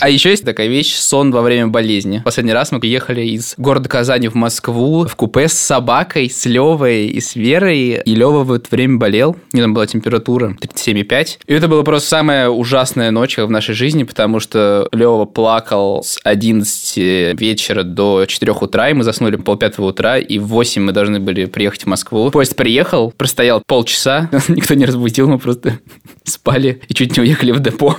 А 0.00 0.08
еще 0.08 0.30
есть 0.30 0.44
такая 0.44 0.68
вещь– 0.68 0.94
сон 0.96 1.30
во 1.30 1.42
время 1.42 1.68
болезни. 1.68 2.22
Последний 2.24 2.52
раз 2.52 2.72
мы 2.72 2.80
ехали 2.82 3.22
из 3.22 3.54
города 3.56 3.88
Казани 3.88 4.28
в 4.28 4.34
Москву 4.34 5.06
в 5.06 5.16
купе 5.16 5.48
с 5.48 5.52
собакой, 5.52 6.30
с 6.30 6.44
Левой 6.46 7.06
и 7.06 7.20
с 7.20 7.36
Верой. 7.36 8.00
И 8.04 8.14
Лева 8.14 8.44
в 8.44 8.52
это 8.52 8.66
время 8.70 8.98
болел. 8.98 9.36
У 9.52 9.56
него 9.56 9.66
там 9.66 9.74
была 9.74 9.86
температура 9.86 10.56
37,5. 10.60 11.38
И 11.46 11.54
это 11.54 11.68
была 11.68 11.82
просто 11.82 12.08
самая 12.08 12.48
ужасная 12.48 13.10
ночь 13.10 13.38
в 13.38 13.50
нашей 13.50 13.74
жизни, 13.74 14.04
потому 14.04 14.40
что 14.40 14.88
Лева 14.92 15.24
плакал 15.24 16.02
с 16.02 16.18
11 16.24 17.38
вечера 17.38 17.82
до 17.82 18.24
4 18.26 18.52
утра, 18.52 18.90
и 18.90 18.94
мы 18.94 19.04
заснули 19.04 19.36
в 19.36 19.42
полпятого 19.42 19.86
утра, 19.86 20.18
и 20.18 20.38
в 20.38 20.46
8 20.46 20.82
мы 20.82 20.92
должны 20.92 21.20
были 21.20 21.46
приехать 21.46 21.84
в 21.84 21.86
Москву. 21.86 22.30
Поезд 22.30 22.56
приехал, 22.56 23.12
простоял 23.12 23.62
полчаса, 23.66 24.30
никто 24.48 24.74
не 24.74 24.86
разбудил, 24.86 25.28
мы 25.28 25.38
просто 25.38 25.78
спали 26.24 26.80
и 26.88 26.94
чуть 26.94 27.16
не 27.16 27.22
уехали 27.22 27.52
в 27.52 27.60
депо. 27.60 27.96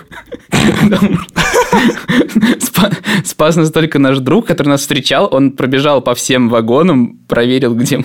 Спас 3.23 3.55
нас 3.55 3.71
только 3.71 3.99
наш 3.99 4.19
друг, 4.19 4.45
который 4.47 4.69
нас 4.69 4.81
встречал. 4.81 5.27
Он 5.31 5.51
пробежал 5.51 6.01
по 6.01 6.13
всем 6.15 6.49
вагонам, 6.49 7.19
проверил, 7.27 7.75
где, 7.75 8.03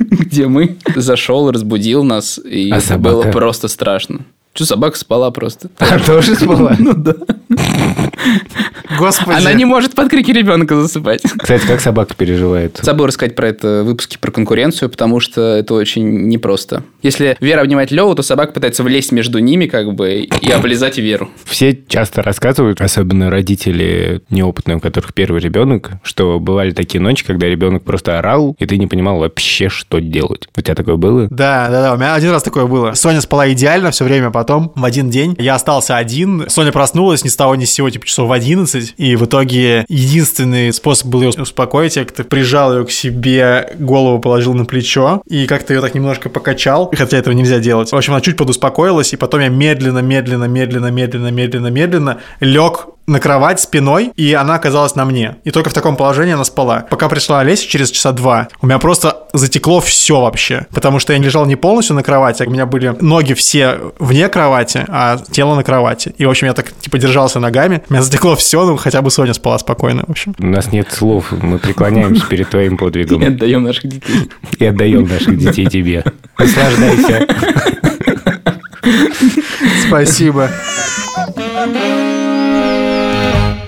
где 0.00 0.46
мы. 0.46 0.76
Зашел, 0.94 1.50
разбудил 1.50 2.04
нас, 2.04 2.38
и 2.38 2.70
А 2.70 2.80
собака? 2.80 3.14
было 3.16 3.22
просто 3.32 3.68
страшно. 3.68 4.20
Что, 4.54 4.66
собака 4.66 4.98
спала 4.98 5.30
просто. 5.30 5.70
А 5.78 5.98
тоже 5.98 6.34
спала? 6.34 6.76
Ну 6.78 6.92
да. 6.94 7.14
Господи. 8.98 9.38
Она 9.38 9.52
не 9.52 9.64
может 9.64 9.94
под 9.94 10.08
крики 10.08 10.30
ребенка 10.30 10.80
засыпать. 10.80 11.22
Кстати, 11.22 11.66
как 11.66 11.80
собака 11.80 12.14
переживает? 12.14 12.78
Забыл 12.82 13.06
рассказать 13.06 13.34
про 13.34 13.48
это 13.48 13.82
в 13.82 13.86
выпуске 13.86 14.18
про 14.18 14.30
конкуренцию, 14.30 14.90
потому 14.90 15.20
что 15.20 15.40
это 15.56 15.74
очень 15.74 16.28
непросто. 16.28 16.82
Если 17.02 17.36
Вера 17.40 17.62
обнимает 17.62 17.90
Леву, 17.90 18.14
то 18.14 18.22
собака 18.22 18.52
пытается 18.52 18.82
влезть 18.82 19.12
между 19.12 19.38
ними, 19.38 19.66
как 19.66 19.94
бы, 19.94 20.20
и 20.20 20.50
облизать 20.50 20.98
Веру. 20.98 21.30
Все 21.44 21.78
часто 21.88 22.22
рассказывают, 22.22 22.80
особенно 22.80 23.30
родители 23.30 24.22
неопытные, 24.30 24.76
у 24.76 24.80
которых 24.80 25.14
первый 25.14 25.40
ребенок, 25.40 25.92
что 26.02 26.38
бывали 26.38 26.72
такие 26.72 27.00
ночи, 27.00 27.24
когда 27.24 27.46
ребенок 27.46 27.84
просто 27.84 28.18
орал, 28.18 28.56
и 28.58 28.66
ты 28.66 28.76
не 28.78 28.86
понимал 28.86 29.18
вообще, 29.18 29.68
что 29.68 30.00
делать. 30.00 30.48
У 30.56 30.60
тебя 30.60 30.74
такое 30.74 30.96
было? 30.96 31.28
Да, 31.30 31.68
да, 31.70 31.82
да, 31.82 31.94
у 31.94 31.96
меня 31.96 32.14
один 32.14 32.30
раз 32.30 32.42
такое 32.42 32.66
было. 32.66 32.94
Соня 32.94 33.20
спала 33.20 33.50
идеально 33.52 33.90
все 33.90 34.04
время, 34.04 34.30
потом 34.30 34.72
в 34.74 34.84
один 34.84 35.10
день 35.10 35.34
я 35.38 35.54
остался 35.54 35.96
один. 35.96 36.44
Соня 36.48 36.72
проснулась 36.72 37.24
ни 37.24 37.28
с 37.28 37.36
того 37.36 37.54
ни 37.54 37.64
с 37.64 37.71
сего, 37.72 37.90
типа 37.90 38.06
часов 38.06 38.28
в 38.28 38.32
11, 38.32 38.94
и 38.96 39.16
в 39.16 39.24
итоге 39.24 39.84
единственный 39.88 40.72
способ 40.72 41.08
был 41.08 41.22
ее 41.22 41.30
успокоить, 41.30 41.96
я 41.96 42.04
как-то 42.04 42.24
прижал 42.24 42.76
ее 42.76 42.84
к 42.84 42.90
себе, 42.90 43.74
голову 43.78 44.18
положил 44.20 44.54
на 44.54 44.64
плечо, 44.64 45.22
и 45.26 45.46
как-то 45.46 45.74
ее 45.74 45.80
так 45.80 45.94
немножко 45.94 46.28
покачал, 46.28 46.90
хотя 46.96 47.18
этого 47.18 47.34
нельзя 47.34 47.58
делать. 47.58 47.90
В 47.90 47.96
общем, 47.96 48.12
она 48.12 48.20
чуть 48.20 48.36
подуспокоилась, 48.36 49.12
и 49.12 49.16
потом 49.16 49.40
я 49.40 49.48
медленно, 49.48 49.98
медленно, 49.98 50.44
медленно, 50.44 50.90
медленно, 50.90 51.28
медленно, 51.28 51.68
медленно 51.68 52.18
лег 52.40 52.86
на 53.06 53.18
кровать 53.20 53.60
спиной, 53.60 54.12
и 54.16 54.32
она 54.32 54.54
оказалась 54.54 54.94
на 54.94 55.04
мне. 55.04 55.36
И 55.44 55.50
только 55.50 55.70
в 55.70 55.72
таком 55.72 55.96
положении 55.96 56.34
она 56.34 56.44
спала. 56.44 56.86
Пока 56.88 57.08
пришла 57.08 57.40
Олеся 57.40 57.66
через 57.68 57.90
часа 57.90 58.12
два, 58.12 58.48
у 58.60 58.66
меня 58.66 58.78
просто 58.78 59.26
затекло 59.32 59.80
все 59.80 60.20
вообще. 60.20 60.66
Потому 60.72 60.98
что 60.98 61.12
я 61.12 61.18
не 61.18 61.24
лежал 61.24 61.44
не 61.46 61.56
полностью 61.56 61.96
на 61.96 62.02
кровати, 62.02 62.42
а 62.42 62.46
у 62.46 62.50
меня 62.50 62.66
были 62.66 62.94
ноги 63.00 63.32
все 63.34 63.78
вне 63.98 64.28
кровати, 64.28 64.84
а 64.88 65.18
тело 65.30 65.54
на 65.54 65.64
кровати. 65.64 66.14
И, 66.18 66.24
в 66.26 66.30
общем, 66.30 66.46
я 66.46 66.52
так, 66.52 66.72
типа, 66.72 66.98
держался 66.98 67.40
ногами. 67.40 67.82
У 67.88 67.92
меня 67.92 68.02
затекло 68.02 68.36
все, 68.36 68.64
ну, 68.64 68.76
хотя 68.76 69.02
бы 69.02 69.10
Соня 69.10 69.34
спала 69.34 69.58
спокойно, 69.58 70.04
в 70.06 70.10
общем. 70.10 70.34
У 70.38 70.46
нас 70.46 70.70
нет 70.72 70.92
слов, 70.92 71.32
мы 71.32 71.58
преклоняемся 71.58 72.26
перед 72.26 72.48
твоим 72.50 72.74
И 72.74 72.78
подвигом 72.78 73.22
отдаем 73.22 73.64
наших 73.64 73.88
детей. 73.88 74.30
и 74.58 74.64
отдаем 74.64 75.08
наших 75.08 75.36
детей 75.38 75.66
тебе. 75.66 76.04
Наслаждайся. 76.38 77.26
Спасибо. 79.86 80.50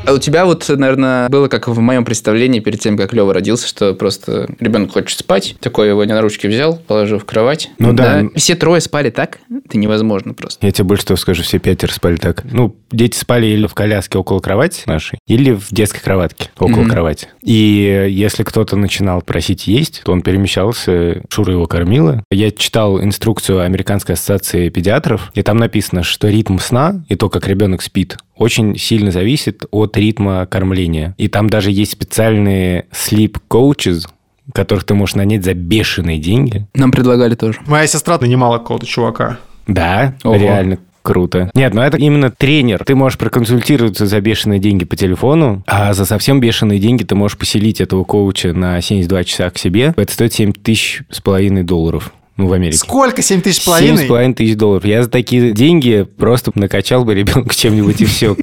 А 0.06 0.12
у 0.12 0.18
тебя 0.18 0.44
вот, 0.44 0.68
наверное, 0.68 1.28
было 1.30 1.48
как 1.48 1.66
в 1.66 1.78
моем 1.80 2.04
представлении 2.04 2.60
перед 2.60 2.78
тем, 2.80 2.98
как 2.98 3.12
Лева 3.14 3.32
родился, 3.32 3.66
что 3.66 3.94
просто 3.94 4.48
ребенок 4.60 4.92
хочет 4.92 5.18
спать, 5.18 5.56
такой 5.60 5.88
его 5.88 6.04
не 6.04 6.12
на 6.12 6.20
ручки 6.20 6.46
взял, 6.46 6.76
положил 6.76 7.18
в 7.18 7.24
кровать. 7.24 7.70
Ну 7.78 7.92
да. 7.92 8.24
Все 8.36 8.54
трое 8.54 8.80
спали 8.80 9.10
так, 9.10 9.38
это 9.66 9.78
невозможно 9.78 10.34
просто. 10.34 10.64
Я 10.66 10.72
тебе 10.72 10.84
больше 10.84 11.06
того 11.06 11.16
скажу, 11.16 11.42
все 11.42 11.58
пятеро 11.58 11.90
спали 11.90 12.16
так. 12.16 12.44
Ну, 12.44 12.76
дети 12.92 13.16
спали 13.16 13.46
или 13.46 13.66
в 13.66 13.74
коляске 13.74 14.18
около 14.18 14.40
кровати 14.40 14.82
нашей, 14.86 15.18
или 15.26 15.52
в 15.52 15.68
детской 15.70 16.00
кроватке 16.00 16.50
около 16.58 16.82
Мгм. 16.82 16.90
кровати. 16.90 17.28
И 17.42 18.06
если 18.10 18.42
кто-то 18.42 18.76
начинал 18.76 19.22
просить 19.22 19.66
есть, 19.66 20.02
то 20.04 20.12
он 20.12 20.22
перемещался, 20.22 21.22
Шура 21.30 21.52
его 21.52 21.66
кормила. 21.66 22.22
Я 22.30 22.50
читал 22.50 23.00
инструкцию 23.02 23.60
Американской 23.62 24.14
ассоциации 24.14 24.68
педиатров, 24.68 25.30
и 25.34 25.42
там 25.42 25.56
написано, 25.56 26.02
что 26.02 26.28
ритм 26.28 26.58
сна 26.58 27.04
и 27.08 27.16
то, 27.16 27.28
как 27.30 27.48
ребенок 27.48 27.82
спит, 27.82 28.18
очень 28.36 28.76
сильно 28.78 29.10
зависит 29.10 29.64
от 29.70 29.96
ритма 29.96 30.46
кормления. 30.46 31.14
И 31.18 31.28
там 31.28 31.48
даже 31.48 31.70
есть 31.70 31.92
специальные 31.92 32.86
sleep 32.92 33.36
coaches, 33.48 34.06
которых 34.52 34.84
ты 34.84 34.94
можешь 34.94 35.14
нанять 35.14 35.42
за 35.44 35.54
бешеные 35.54 36.18
деньги. 36.18 36.66
Нам 36.74 36.90
предлагали 36.92 37.34
тоже. 37.34 37.60
Моя 37.66 37.86
сестра 37.86 38.18
нанимала 38.18 38.58
какого-то 38.58 38.84
чувака. 38.86 39.38
Да, 39.66 40.14
Ого. 40.22 40.36
реально. 40.36 40.78
Круто. 41.02 41.50
Нет, 41.54 41.74
ну 41.74 41.82
это 41.82 41.98
именно 41.98 42.30
тренер. 42.30 42.82
Ты 42.86 42.94
можешь 42.94 43.18
проконсультироваться 43.18 44.06
за 44.06 44.20
бешеные 44.22 44.58
деньги 44.58 44.86
по 44.86 44.96
телефону, 44.96 45.62
а 45.66 45.92
за 45.92 46.06
совсем 46.06 46.40
бешеные 46.40 46.78
деньги 46.78 47.04
ты 47.04 47.14
можешь 47.14 47.36
поселить 47.36 47.82
этого 47.82 48.04
коуча 48.04 48.54
на 48.54 48.80
72 48.80 49.24
часа 49.24 49.50
к 49.50 49.58
себе. 49.58 49.92
Это 49.98 50.10
стоит 50.10 50.32
7 50.32 50.52
тысяч 50.54 51.02
с 51.10 51.20
половиной 51.20 51.62
долларов. 51.62 52.14
Ну, 52.38 52.46
в 52.48 52.52
Америке. 52.54 52.78
Сколько? 52.78 53.20
7 53.20 53.42
тысяч 53.42 53.60
с 53.60 53.64
Семь 53.64 53.72
с 53.74 53.78
половиной? 53.80 54.06
половиной 54.06 54.34
тысяч 54.34 54.56
долларов. 54.56 54.84
Я 54.86 55.02
за 55.02 55.10
такие 55.10 55.52
деньги 55.52 56.06
просто 56.16 56.50
накачал 56.54 57.04
бы 57.04 57.14
ребенка 57.14 57.54
чем-нибудь 57.54 58.00
и 58.00 58.06
все. 58.06 58.34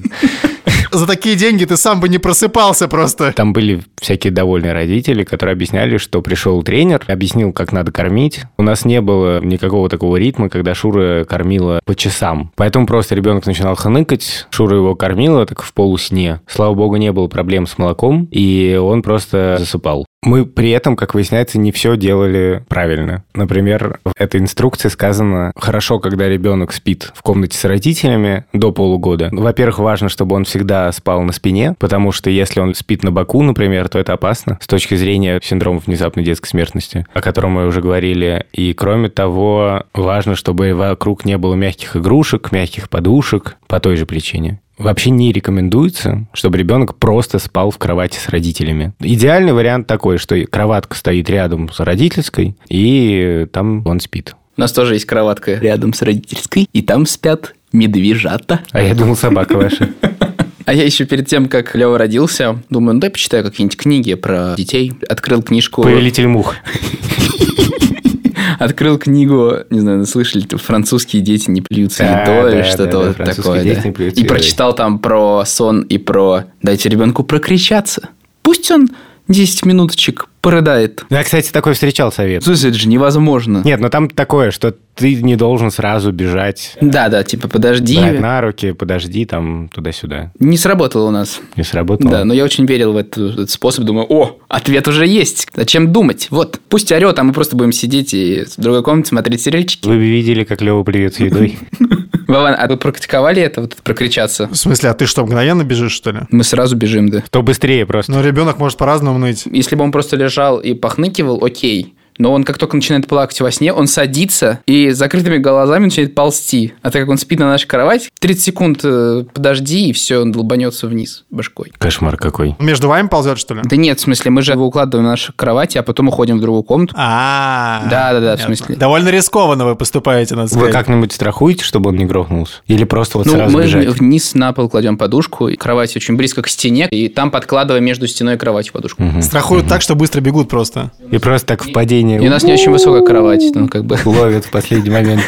За 0.92 1.06
такие 1.06 1.36
деньги 1.36 1.64
ты 1.64 1.78
сам 1.78 2.00
бы 2.00 2.08
не 2.10 2.18
просыпался 2.18 2.86
просто. 2.86 3.32
Там 3.32 3.54
были 3.54 3.82
всякие 3.98 4.30
довольные 4.30 4.74
родители, 4.74 5.24
которые 5.24 5.54
объясняли, 5.54 5.96
что 5.96 6.20
пришел 6.20 6.62
тренер, 6.62 7.02
объяснил, 7.08 7.54
как 7.54 7.72
надо 7.72 7.90
кормить. 7.92 8.42
У 8.58 8.62
нас 8.62 8.84
не 8.84 9.00
было 9.00 9.42
никакого 9.42 9.88
такого 9.88 10.16
ритма, 10.16 10.50
когда 10.50 10.74
Шура 10.74 11.24
кормила 11.24 11.80
по 11.86 11.94
часам. 11.94 12.52
Поэтому 12.56 12.86
просто 12.86 13.14
ребенок 13.14 13.46
начинал 13.46 13.74
хныкать, 13.74 14.46
Шура 14.50 14.76
его 14.76 14.94
кормила 14.94 15.46
так 15.46 15.62
в 15.62 15.72
полусне. 15.72 16.40
Слава 16.46 16.74
богу, 16.74 16.96
не 16.96 17.10
было 17.10 17.26
проблем 17.26 17.66
с 17.66 17.78
молоком, 17.78 18.28
и 18.30 18.78
он 18.80 19.02
просто 19.02 19.56
засыпал. 19.58 20.04
Мы 20.24 20.46
при 20.46 20.70
этом, 20.70 20.94
как 20.94 21.14
выясняется, 21.14 21.58
не 21.58 21.72
все 21.72 21.96
делали 21.96 22.64
правильно. 22.68 23.24
Например, 23.34 23.98
в 24.04 24.12
этой 24.16 24.40
инструкции 24.40 24.88
сказано, 24.88 25.50
хорошо, 25.56 25.98
когда 25.98 26.28
ребенок 26.28 26.72
спит 26.72 27.10
в 27.12 27.22
комнате 27.22 27.58
с 27.58 27.64
родителями 27.64 28.44
до 28.52 28.70
полугода. 28.70 29.30
Во-первых, 29.32 29.80
важно, 29.80 30.08
чтобы 30.08 30.36
он 30.36 30.44
всегда 30.44 30.81
спал 30.90 31.22
на 31.22 31.32
спине, 31.32 31.74
потому 31.78 32.10
что 32.10 32.30
если 32.30 32.60
он 32.60 32.74
спит 32.74 33.02
на 33.02 33.12
боку, 33.12 33.42
например, 33.42 33.88
то 33.88 33.98
это 33.98 34.14
опасно 34.14 34.58
с 34.60 34.66
точки 34.66 34.94
зрения 34.94 35.40
синдрома 35.42 35.80
внезапной 35.84 36.24
детской 36.24 36.48
смертности, 36.48 37.06
о 37.12 37.20
котором 37.20 37.52
мы 37.52 37.66
уже 37.66 37.80
говорили. 37.80 38.46
И 38.52 38.72
кроме 38.72 39.10
того, 39.10 39.84
важно, 39.94 40.34
чтобы 40.34 40.74
вокруг 40.74 41.24
не 41.24 41.38
было 41.38 41.54
мягких 41.54 41.96
игрушек, 41.96 42.50
мягких 42.50 42.88
подушек 42.88 43.56
по 43.68 43.78
той 43.78 43.96
же 43.96 44.06
причине. 44.06 44.60
Вообще 44.78 45.10
не 45.10 45.32
рекомендуется, 45.32 46.26
чтобы 46.32 46.58
ребенок 46.58 46.96
просто 46.96 47.38
спал 47.38 47.70
в 47.70 47.78
кровати 47.78 48.18
с 48.18 48.28
родителями. 48.28 48.92
Идеальный 48.98 49.52
вариант 49.52 49.86
такой, 49.86 50.18
что 50.18 50.42
кроватка 50.46 50.96
стоит 50.96 51.28
рядом 51.30 51.70
с 51.70 51.78
родительской, 51.78 52.56
и 52.68 53.46
там 53.52 53.86
он 53.86 54.00
спит. 54.00 54.34
У 54.56 54.60
нас 54.60 54.72
тоже 54.72 54.94
есть 54.94 55.06
кроватка 55.06 55.54
рядом 55.54 55.92
с 55.92 56.02
родительской, 56.02 56.68
и 56.72 56.82
там 56.82 57.06
спят 57.06 57.54
медвежата. 57.72 58.60
А 58.72 58.82
я 58.82 58.94
думал, 58.94 59.16
собака 59.16 59.56
ваша. 59.56 59.90
А 60.64 60.72
я 60.74 60.84
еще 60.84 61.04
перед 61.04 61.26
тем, 61.26 61.48
как 61.48 61.74
Лева 61.74 61.98
родился, 61.98 62.62
думаю, 62.70 62.94
ну 62.94 63.00
дай 63.00 63.10
почитаю 63.10 63.44
какие-нибудь 63.44 63.76
книги 63.76 64.14
про 64.14 64.54
детей. 64.56 64.92
Открыл 65.08 65.42
книжку... 65.42 65.82
Повелитель 65.82 66.28
мух. 66.28 66.54
Открыл 68.58 68.98
книгу, 68.98 69.56
не 69.70 69.80
знаю, 69.80 70.06
слышали, 70.06 70.46
французские 70.56 71.20
дети 71.20 71.50
не 71.50 71.62
плюются 71.62 72.04
Да, 72.04 72.22
едой, 72.22 72.50
да, 72.50 72.58
или 72.58 72.64
что-то 72.68 72.84
да, 72.84 72.98
да, 73.00 73.24
вот 73.24 73.36
такое. 73.36 73.62
дети 73.62 73.80
да. 73.80 73.88
не 73.88 73.92
плюются 73.92 74.20
И 74.20 74.24
прочитал 74.24 74.74
там 74.74 74.98
про 75.00 75.44
сон 75.44 75.82
и 75.82 75.98
про 75.98 76.44
дайте 76.62 76.88
ребенку 76.88 77.24
прокричаться. 77.24 78.10
Пусть 78.42 78.70
он 78.70 78.88
10 79.28 79.64
минуточек 79.64 80.28
порыдает. 80.42 81.04
Я, 81.08 81.22
кстати, 81.22 81.50
такой 81.50 81.72
встречал 81.72 82.12
совет. 82.12 82.44
Слушай, 82.44 82.70
это 82.70 82.78
же 82.78 82.88
невозможно. 82.88 83.62
Нет, 83.64 83.80
но 83.80 83.88
там 83.88 84.10
такое, 84.10 84.50
что 84.50 84.74
ты 84.94 85.14
не 85.22 85.36
должен 85.36 85.70
сразу 85.70 86.12
бежать, 86.12 86.76
Да, 86.80 87.08
да, 87.08 87.22
типа 87.24 87.48
подожди. 87.48 87.96
брать 87.96 88.20
на 88.20 88.40
руки, 88.42 88.72
подожди, 88.72 89.24
там, 89.24 89.70
туда-сюда. 89.72 90.32
Не 90.38 90.58
сработало 90.58 91.08
у 91.08 91.10
нас. 91.10 91.40
Не 91.56 91.62
сработало. 91.64 92.10
Да, 92.10 92.24
но 92.24 92.34
я 92.34 92.44
очень 92.44 92.66
верил 92.66 92.92
в 92.92 92.96
этот, 92.98 93.32
этот 93.32 93.50
способ. 93.50 93.84
Думаю, 93.84 94.06
о, 94.10 94.38
ответ 94.48 94.86
уже 94.88 95.06
есть. 95.06 95.48
Зачем 95.54 95.92
думать? 95.92 96.26
Вот, 96.30 96.60
пусть 96.68 96.92
орет, 96.92 97.18
а 97.18 97.22
мы 97.22 97.32
просто 97.32 97.56
будем 97.56 97.72
сидеть 97.72 98.12
и 98.12 98.44
в 98.44 98.60
другой 98.60 98.82
комнате 98.82 99.08
смотреть 99.08 99.40
сериальчики. 99.40 99.86
Вы 99.88 99.94
бы 99.96 100.04
видели, 100.04 100.44
как 100.44 100.60
Лева 100.60 100.82
плюет 100.82 101.14
с 101.14 101.20
едой? 101.20 101.58
Вован, 102.28 102.54
а 102.58 102.66
вы 102.66 102.76
практиковали 102.76 103.42
это, 103.42 103.60
вот 103.60 103.74
это 103.74 103.82
прокричаться? 103.82 104.48
В 104.48 104.54
смысле, 104.56 104.90
а 104.90 104.94
ты 104.94 105.06
что, 105.06 105.24
мгновенно 105.24 105.64
бежишь, 105.64 105.92
что 105.92 106.12
ли? 106.12 106.20
Мы 106.30 106.44
сразу 106.44 106.76
бежим, 106.76 107.08
да. 107.08 107.22
То 107.30 107.42
быстрее 107.42 107.84
просто. 107.84 108.12
Ну, 108.12 108.22
ребенок 108.22 108.58
может 108.58 108.78
по-разному 108.78 109.18
ныть. 109.18 109.44
Если 109.46 109.74
бы 109.76 109.84
он 109.84 109.92
просто 109.92 110.16
лежал 110.16 110.31
и 110.60 110.74
похныкивал, 110.74 111.44
окей. 111.44 111.94
Но 112.18 112.32
он 112.32 112.44
как 112.44 112.58
только 112.58 112.76
начинает 112.76 113.06
плакать 113.06 113.40
во 113.40 113.50
сне, 113.50 113.72
он 113.72 113.86
садится 113.86 114.60
и 114.66 114.90
с 114.90 114.96
закрытыми 114.96 115.38
глазами 115.38 115.84
начинает 115.84 116.14
ползти. 116.14 116.74
А 116.82 116.90
так 116.90 117.02
как 117.02 117.08
он 117.08 117.18
спит 117.18 117.38
на 117.40 117.46
нашей 117.48 117.66
кровати, 117.66 118.08
30 118.20 118.42
секунд 118.42 118.80
э, 118.84 119.24
подожди, 119.32 119.88
и 119.88 119.92
все, 119.92 120.18
он 120.18 120.32
долбанется 120.32 120.86
вниз 120.86 121.24
башкой. 121.30 121.72
Кошмар 121.78 122.16
какой. 122.16 122.56
Между 122.58 122.88
вами 122.88 123.08
ползет, 123.08 123.38
что 123.38 123.54
ли? 123.54 123.62
Да 123.64 123.76
нет, 123.76 123.98
в 123.98 124.02
смысле, 124.02 124.30
мы 124.30 124.42
же 124.42 124.52
его 124.52 124.66
укладываем 124.66 125.04
на 125.04 125.10
нашу 125.12 125.32
кровать, 125.34 125.76
а 125.76 125.82
потом 125.82 126.08
уходим 126.08 126.38
в 126.38 126.40
другую 126.40 126.62
комнату. 126.62 126.94
А, 126.96 127.82
Да-да-да, 127.88 128.36
в 128.36 128.40
понятно. 128.40 128.56
смысле. 128.56 128.76
Довольно 128.76 129.08
рискованно 129.08 129.64
вы 129.64 129.76
поступаете, 129.76 130.34
надо 130.34 130.54
Вы 130.56 130.70
как-нибудь 130.70 131.12
страхуете, 131.12 131.64
чтобы 131.64 131.90
он 131.90 131.96
не 131.96 132.04
грохнулся? 132.04 132.54
Или 132.66 132.84
просто 132.84 133.18
вот 133.18 133.26
Ну, 133.26 133.32
сразу 133.32 133.56
мы 133.56 133.64
бежать? 133.64 133.88
вниз 133.88 134.34
на 134.34 134.52
пол 134.52 134.68
кладем 134.68 134.96
подушку, 134.96 135.48
и 135.48 135.56
кровать 135.56 135.94
очень 135.96 136.16
близко 136.16 136.42
к 136.42 136.48
стене, 136.48 136.88
и 136.90 137.08
там 137.08 137.30
подкладываем 137.30 137.84
между 137.84 138.06
стеной 138.06 138.34
и 138.34 138.38
кроватью 138.38 138.72
подушку. 138.72 139.02
Страхуют 139.20 139.68
так, 139.68 139.82
что 139.82 139.94
быстро 139.94 140.20
бегут 140.20 140.48
просто. 140.48 140.92
И 141.10 141.18
просто 141.18 141.46
так 141.48 141.64
в 141.64 141.72
падении 141.72 142.01
И 142.02 142.26
у 142.26 142.30
нас 142.30 142.42
не 142.42 142.52
очень 142.52 142.70
высокая 142.70 143.04
кровать, 143.04 143.42
ну, 143.54 143.68
как 143.68 143.84
бы. 143.84 143.98
ловят 144.04 144.44
в 144.44 144.50
последний 144.50 144.90
момент. 144.90 145.22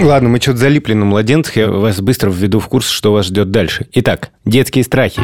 Ладно, 0.00 0.28
мы 0.28 0.38
что-то 0.40 0.58
залипли 0.58 0.92
на 0.92 1.06
младенцах. 1.06 1.56
Я 1.56 1.70
вас 1.70 2.00
быстро 2.00 2.30
введу 2.30 2.58
в 2.60 2.68
курс, 2.68 2.88
что 2.88 3.12
вас 3.12 3.26
ждет 3.26 3.50
дальше. 3.50 3.86
Итак, 3.94 4.30
детские 4.44 4.84
страхи. 4.84 5.22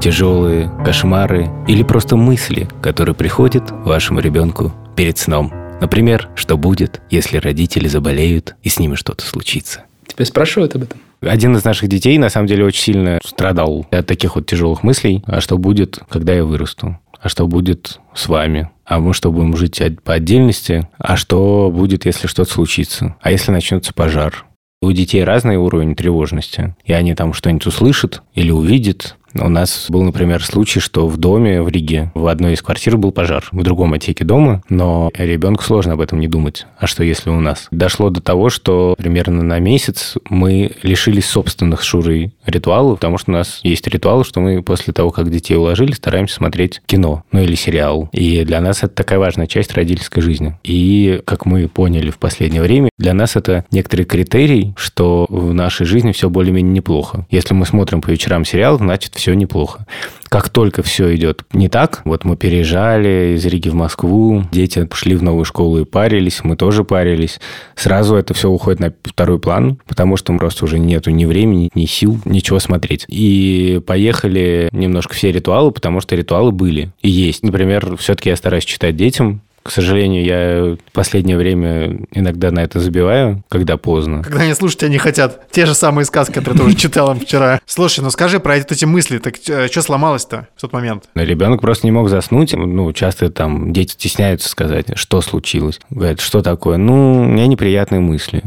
Тяжелые 0.00 0.72
кошмары 0.84 1.50
или 1.68 1.82
просто 1.82 2.16
мысли, 2.16 2.68
которые 2.80 3.14
приходят 3.14 3.70
вашему 3.70 4.20
ребенку 4.20 4.72
перед 4.96 5.18
сном. 5.18 5.52
Например, 5.80 6.28
что 6.34 6.56
будет, 6.56 7.02
если 7.10 7.36
родители 7.36 7.88
заболеют 7.88 8.54
и 8.62 8.68
с 8.68 8.78
ними 8.78 8.94
что-то 8.94 9.24
случится. 9.26 9.84
Тебя 10.06 10.24
спрашивают 10.24 10.74
об 10.74 10.84
этом? 10.84 11.00
Один 11.20 11.56
из 11.56 11.64
наших 11.64 11.88
детей, 11.88 12.18
на 12.18 12.30
самом 12.30 12.46
деле, 12.46 12.64
очень 12.64 12.82
сильно 12.82 13.20
страдал 13.24 13.86
от 13.90 14.06
таких 14.06 14.34
вот 14.34 14.46
тяжелых 14.46 14.82
мыслей. 14.82 15.22
А 15.26 15.40
что 15.40 15.56
будет, 15.58 16.00
когда 16.08 16.32
я 16.32 16.44
вырасту? 16.44 16.98
А 17.22 17.28
что 17.28 17.46
будет 17.46 18.00
с 18.14 18.28
вами? 18.28 18.70
А 18.84 18.98
мы 18.98 19.14
что, 19.14 19.30
будем 19.30 19.56
жить 19.56 19.80
по 20.02 20.14
отдельности? 20.14 20.88
А 20.98 21.16
что 21.16 21.70
будет, 21.72 22.04
если 22.04 22.26
что-то 22.26 22.50
случится? 22.50 23.16
А 23.20 23.30
если 23.30 23.52
начнется 23.52 23.94
пожар? 23.94 24.44
У 24.82 24.90
детей 24.90 25.22
разный 25.22 25.56
уровень 25.56 25.94
тревожности, 25.94 26.74
и 26.84 26.92
они 26.92 27.14
там 27.14 27.32
что-нибудь 27.32 27.66
услышат 27.66 28.22
или 28.34 28.50
увидят. 28.50 29.16
У 29.34 29.48
нас 29.48 29.86
был, 29.88 30.02
например, 30.02 30.44
случай, 30.44 30.80
что 30.80 31.08
в 31.08 31.16
доме 31.16 31.62
в 31.62 31.68
Риге 31.68 32.10
в 32.14 32.26
одной 32.26 32.54
из 32.54 32.62
квартир 32.62 32.96
был 32.96 33.12
пожар, 33.12 33.44
в 33.50 33.62
другом 33.62 33.94
отсеке 33.94 34.24
дома, 34.24 34.62
но 34.68 35.10
ребенку 35.14 35.62
сложно 35.62 35.94
об 35.94 36.00
этом 36.00 36.20
не 36.20 36.28
думать. 36.28 36.66
А 36.78 36.86
что 36.86 37.02
если 37.02 37.30
у 37.30 37.40
нас? 37.40 37.68
Дошло 37.70 38.10
до 38.10 38.20
того, 38.20 38.50
что 38.50 38.94
примерно 38.98 39.42
на 39.42 39.58
месяц 39.58 40.16
мы 40.28 40.72
лишились 40.82 41.26
собственных 41.26 41.82
Шурой 41.82 42.32
ритуалов, 42.46 42.98
потому 42.98 43.18
что 43.18 43.30
у 43.30 43.34
нас 43.34 43.60
есть 43.62 43.86
ритуал, 43.86 44.24
что 44.24 44.40
мы 44.40 44.62
после 44.62 44.92
того, 44.92 45.10
как 45.10 45.30
детей 45.30 45.56
уложили, 45.56 45.92
стараемся 45.92 46.34
смотреть 46.34 46.82
кино, 46.86 47.24
ну 47.32 47.40
или 47.40 47.54
сериал. 47.54 48.08
И 48.12 48.44
для 48.44 48.60
нас 48.60 48.78
это 48.78 48.94
такая 48.94 49.18
важная 49.18 49.46
часть 49.46 49.72
родительской 49.74 50.22
жизни. 50.22 50.56
И, 50.62 51.20
как 51.24 51.46
мы 51.46 51.68
поняли 51.68 52.10
в 52.10 52.18
последнее 52.18 52.62
время, 52.62 52.90
для 52.98 53.14
нас 53.14 53.36
это 53.36 53.64
некоторый 53.70 54.04
критерий, 54.04 54.74
что 54.76 55.26
в 55.28 55.54
нашей 55.54 55.86
жизни 55.86 56.12
все 56.12 56.28
более-менее 56.28 56.72
неплохо. 56.72 57.26
Если 57.30 57.54
мы 57.54 57.66
смотрим 57.66 58.00
по 58.00 58.10
вечерам 58.10 58.44
сериал, 58.44 58.78
значит, 58.78 59.16
все 59.22 59.34
неплохо. 59.34 59.86
Как 60.28 60.48
только 60.48 60.82
все 60.82 61.14
идет 61.14 61.44
не 61.52 61.68
так, 61.68 62.02
вот 62.04 62.24
мы 62.24 62.36
переезжали 62.36 63.34
из 63.36 63.46
Риги 63.46 63.68
в 63.68 63.74
Москву, 63.74 64.42
дети 64.50 64.84
пошли 64.84 65.14
в 65.14 65.22
новую 65.22 65.44
школу 65.44 65.78
и 65.78 65.84
парились, 65.84 66.42
мы 66.42 66.56
тоже 66.56 66.82
парились, 66.82 67.38
сразу 67.76 68.16
это 68.16 68.34
все 68.34 68.48
уходит 68.48 68.80
на 68.80 68.92
второй 69.04 69.38
план, 69.38 69.78
потому 69.86 70.16
что 70.16 70.36
просто 70.36 70.64
уже 70.64 70.80
нету 70.80 71.10
ни 71.10 71.24
времени, 71.24 71.70
ни 71.74 71.84
сил, 71.84 72.18
ничего 72.24 72.58
смотреть. 72.58 73.04
И 73.08 73.80
поехали 73.86 74.68
немножко 74.72 75.14
все 75.14 75.30
ритуалы, 75.30 75.70
потому 75.70 76.00
что 76.00 76.16
ритуалы 76.16 76.50
были 76.50 76.90
и 77.00 77.08
есть. 77.08 77.44
Например, 77.44 77.96
все-таки 77.96 78.30
я 78.30 78.36
стараюсь 78.36 78.64
читать 78.64 78.96
детям, 78.96 79.42
к 79.62 79.70
сожалению, 79.70 80.24
я 80.24 80.76
в 80.76 80.92
последнее 80.92 81.36
время 81.36 82.00
иногда 82.10 82.50
на 82.50 82.60
это 82.60 82.80
забиваю, 82.80 83.44
когда 83.48 83.76
поздно. 83.76 84.22
Когда 84.22 84.40
они 84.40 84.54
слушать 84.54 84.80
тебя 84.80 84.90
не 84.90 84.98
хотят. 84.98 85.50
Те 85.50 85.66
же 85.66 85.74
самые 85.74 86.04
сказки, 86.04 86.32
которые 86.32 86.58
ты 86.60 86.66
уже 86.66 86.76
читал 86.76 87.12
им 87.12 87.20
вчера. 87.20 87.60
Слушай, 87.66 88.00
ну 88.00 88.10
скажи 88.10 88.40
про 88.40 88.56
эти 88.56 88.72
эти 88.72 88.84
мысли. 88.84 89.18
Так 89.18 89.36
что 89.36 89.82
сломалось-то 89.82 90.48
в 90.56 90.60
тот 90.60 90.72
момент? 90.72 91.04
Ребенок 91.14 91.60
просто 91.60 91.86
не 91.86 91.92
мог 91.92 92.08
заснуть. 92.08 92.52
Ну, 92.54 92.92
часто 92.92 93.30
там 93.30 93.72
дети 93.72 93.92
стесняются 93.92 94.48
сказать, 94.48 94.86
что 94.98 95.20
случилось. 95.20 95.80
Говорят, 95.90 96.20
что 96.20 96.42
такое? 96.42 96.76
Ну, 96.76 97.22
у 97.22 97.24
меня 97.24 97.46
неприятные 97.46 98.00
мысли. 98.00 98.42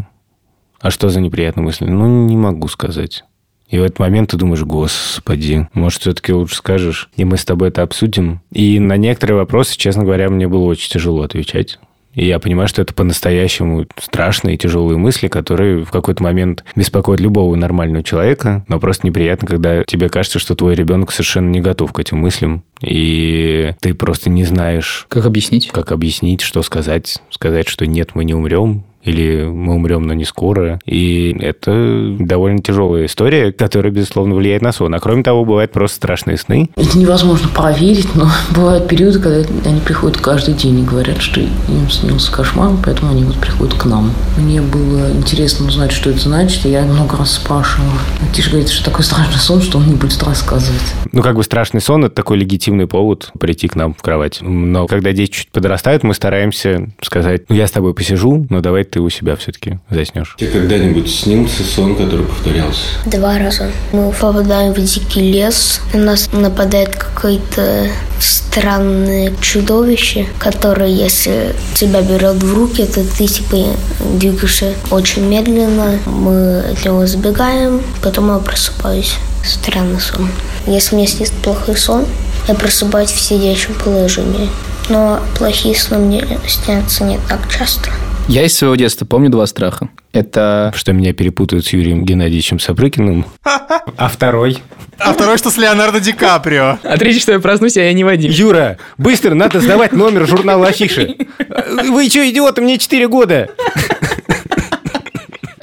А 0.81 0.91
что 0.91 1.09
за 1.09 1.21
неприятные 1.21 1.63
мысли? 1.63 1.85
Ну, 1.85 2.27
не 2.27 2.35
могу 2.35 2.67
сказать. 2.67 3.23
И 3.69 3.79
в 3.79 3.83
этот 3.83 3.99
момент 3.99 4.29
ты 4.31 4.37
думаешь, 4.37 4.61
господи, 4.63 5.67
может, 5.73 6.01
все-таки 6.01 6.31
лучше 6.33 6.55
скажешь, 6.55 7.09
и 7.15 7.25
мы 7.25 7.37
с 7.37 7.45
тобой 7.45 7.69
это 7.69 7.81
обсудим. 7.81 8.41
И 8.51 8.79
на 8.79 8.95
некоторые 8.97 9.37
вопросы, 9.37 9.77
честно 9.77 10.03
говоря, 10.03 10.29
мне 10.29 10.47
было 10.47 10.63
очень 10.65 10.89
тяжело 10.89 11.23
отвечать. 11.23 11.79
И 12.13 12.25
я 12.25 12.39
понимаю, 12.39 12.69
что 12.69 12.81
это 12.81 12.93
по-настоящему 12.93 13.85
страшные 14.01 14.55
и 14.55 14.57
тяжелые 14.57 14.97
мысли, 14.97 15.27
которые 15.27 15.83
в 15.83 15.91
какой-то 15.91 16.23
момент 16.23 16.63
беспокоят 16.75 17.19
любого 17.19 17.55
нормального 17.55 18.03
человека, 18.03 18.63
но 18.69 18.79
просто 18.79 19.05
неприятно, 19.05 19.47
когда 19.47 19.83
тебе 19.83 20.07
кажется, 20.07 20.39
что 20.39 20.55
твой 20.55 20.75
ребенок 20.75 21.11
совершенно 21.11 21.49
не 21.49 21.59
готов 21.59 21.91
к 21.91 21.99
этим 21.99 22.19
мыслям, 22.19 22.63
и 22.81 23.73
ты 23.81 23.93
просто 23.93 24.29
не 24.29 24.45
знаешь, 24.45 25.05
Как 25.09 25.25
объяснить? 25.25 25.69
как 25.71 25.91
объяснить, 25.91 26.39
что 26.39 26.61
сказать, 26.63 27.17
сказать, 27.31 27.67
что 27.67 27.85
нет, 27.85 28.11
мы 28.13 28.23
не 28.23 28.33
умрем, 28.33 28.85
или 29.05 29.45
мы 29.45 29.75
умрем, 29.75 30.03
но 30.03 30.13
не 30.13 30.25
скоро. 30.25 30.79
И 30.85 31.35
это 31.39 32.15
довольно 32.19 32.59
тяжелая 32.59 33.05
история, 33.05 33.51
которая, 33.51 33.91
безусловно, 33.91 34.35
влияет 34.35 34.61
на 34.61 34.71
сон. 34.71 34.93
А 34.93 34.99
кроме 34.99 35.23
того, 35.23 35.45
бывают 35.45 35.71
просто 35.71 35.97
страшные 35.97 36.37
сны. 36.37 36.69
Это 36.75 36.97
невозможно 36.97 37.47
проверить, 37.49 38.13
но 38.15 38.29
бывают 38.55 38.87
периоды, 38.87 39.19
когда 39.19 39.69
они 39.69 39.79
приходят 39.81 40.17
каждый 40.17 40.53
день 40.55 40.79
и 40.79 40.83
говорят, 40.83 41.21
что 41.21 41.39
им 41.41 41.89
снился 41.89 42.31
кошмар, 42.31 42.71
поэтому 42.83 43.11
они 43.11 43.23
вот 43.23 43.37
приходят 43.37 43.75
к 43.75 43.85
нам. 43.85 44.11
Мне 44.37 44.61
было 44.61 45.11
интересно 45.11 45.67
узнать, 45.67 45.91
что 45.91 46.09
это 46.09 46.19
значит, 46.19 46.65
и 46.65 46.69
я 46.69 46.83
много 46.83 47.17
раз 47.17 47.33
спрашивала. 47.33 47.91
Тиша 48.33 48.49
говорит, 48.49 48.69
что 48.69 48.83
такой 48.83 49.03
страшный 49.03 49.39
сон, 49.39 49.61
что 49.61 49.77
он 49.77 49.87
не 49.87 49.95
будет 49.95 50.21
рассказывать. 50.23 50.93
Ну, 51.11 51.21
как 51.21 51.35
бы 51.35 51.43
страшный 51.43 51.81
сон– 51.81 52.05
это 52.05 52.15
такой 52.15 52.37
легитимный 52.37 52.87
повод 52.87 53.31
прийти 53.39 53.67
к 53.67 53.75
нам 53.75 53.93
в 53.93 54.01
кровать. 54.01 54.39
Но 54.41 54.87
когда 54.87 55.11
дети 55.11 55.31
чуть 55.31 55.51
подрастают, 55.51 56.03
мы 56.03 56.13
стараемся 56.13 56.89
сказать, 57.01 57.43
ну, 57.49 57.55
я 57.55 57.67
с 57.67 57.71
тобой 57.71 57.93
посижу, 57.93 58.45
но 58.49 58.61
давай 58.61 58.83
ты 58.95 59.01
у 59.01 59.09
себя 59.09 59.35
все-таки 59.35 59.77
заснешь. 59.89 60.37
Тебе 60.39 60.51
когда-нибудь 60.51 61.13
снился 61.13 61.65
сон, 61.65 61.97
который 61.97 62.25
повторялся? 62.25 62.79
Два 63.05 63.37
раза. 63.37 63.69
Мы 63.91 64.09
попадаем 64.13 64.71
в 64.71 64.81
дикий 64.81 65.33
лес, 65.33 65.81
на 65.91 65.99
нас 65.99 66.31
нападает 66.31 66.95
какое-то 66.95 67.89
странное 68.21 69.33
чудовище, 69.41 70.27
которое, 70.39 70.87
если 70.87 71.53
тебя 71.75 72.01
берет 72.03 72.41
в 72.41 72.53
руки, 72.53 72.85
то 72.85 73.03
ты 73.03 73.27
типа 73.27 73.75
двигаешься 73.99 74.75
очень 74.91 75.25
медленно. 75.27 75.99
Мы 76.05 76.59
от 76.59 76.85
него 76.85 77.05
сбегаем, 77.05 77.81
потом 78.01 78.33
я 78.33 78.39
просыпаюсь. 78.39 79.15
Странный 79.43 79.99
сон. 79.99 80.29
Если 80.67 80.95
мне 80.95 81.05
снится 81.05 81.33
плохой 81.43 81.75
сон, 81.75 82.05
я 82.47 82.55
просыпаюсь 82.55 83.11
в 83.11 83.19
сидячем 83.19 83.73
положении. 83.73 84.49
Но 84.87 85.19
плохие 85.37 85.75
сны 85.75 85.97
мне 85.97 86.39
снятся 86.47 87.03
не 87.03 87.19
так 87.27 87.51
часто. 87.51 87.89
Я 88.27 88.43
из 88.43 88.57
своего 88.57 88.75
детства 88.75 89.05
помню 89.05 89.29
два 89.29 89.45
страха. 89.45 89.89
Это... 90.11 90.73
Что 90.75 90.93
меня 90.93 91.13
перепутают 91.13 91.65
с 91.65 91.73
Юрием 91.73 92.03
Геннадьевичем 92.03 92.59
Сапрыкиным. 92.59 93.25
А 93.97 94.09
второй? 94.09 94.57
А 94.97 95.13
второй, 95.13 95.37
что 95.37 95.51
с 95.51 95.57
Леонардо 95.57 95.99
Ди 95.99 96.11
Каприо. 96.11 96.79
А 96.83 96.97
третий, 96.97 97.19
что 97.19 97.31
я 97.31 97.39
проснусь, 97.39 97.77
а 97.77 97.81
я 97.81 97.93
не 97.93 98.03
Вадим. 98.03 98.31
Юра, 98.31 98.77
быстро, 98.97 99.35
надо 99.35 99.61
сдавать 99.61 99.93
номер 99.93 100.27
журнала 100.27 100.67
Афиши. 100.67 101.15
Вы 101.87 102.09
что, 102.09 102.27
идиоты, 102.29 102.61
мне 102.61 102.77
4 102.77 103.07
года. 103.07 103.51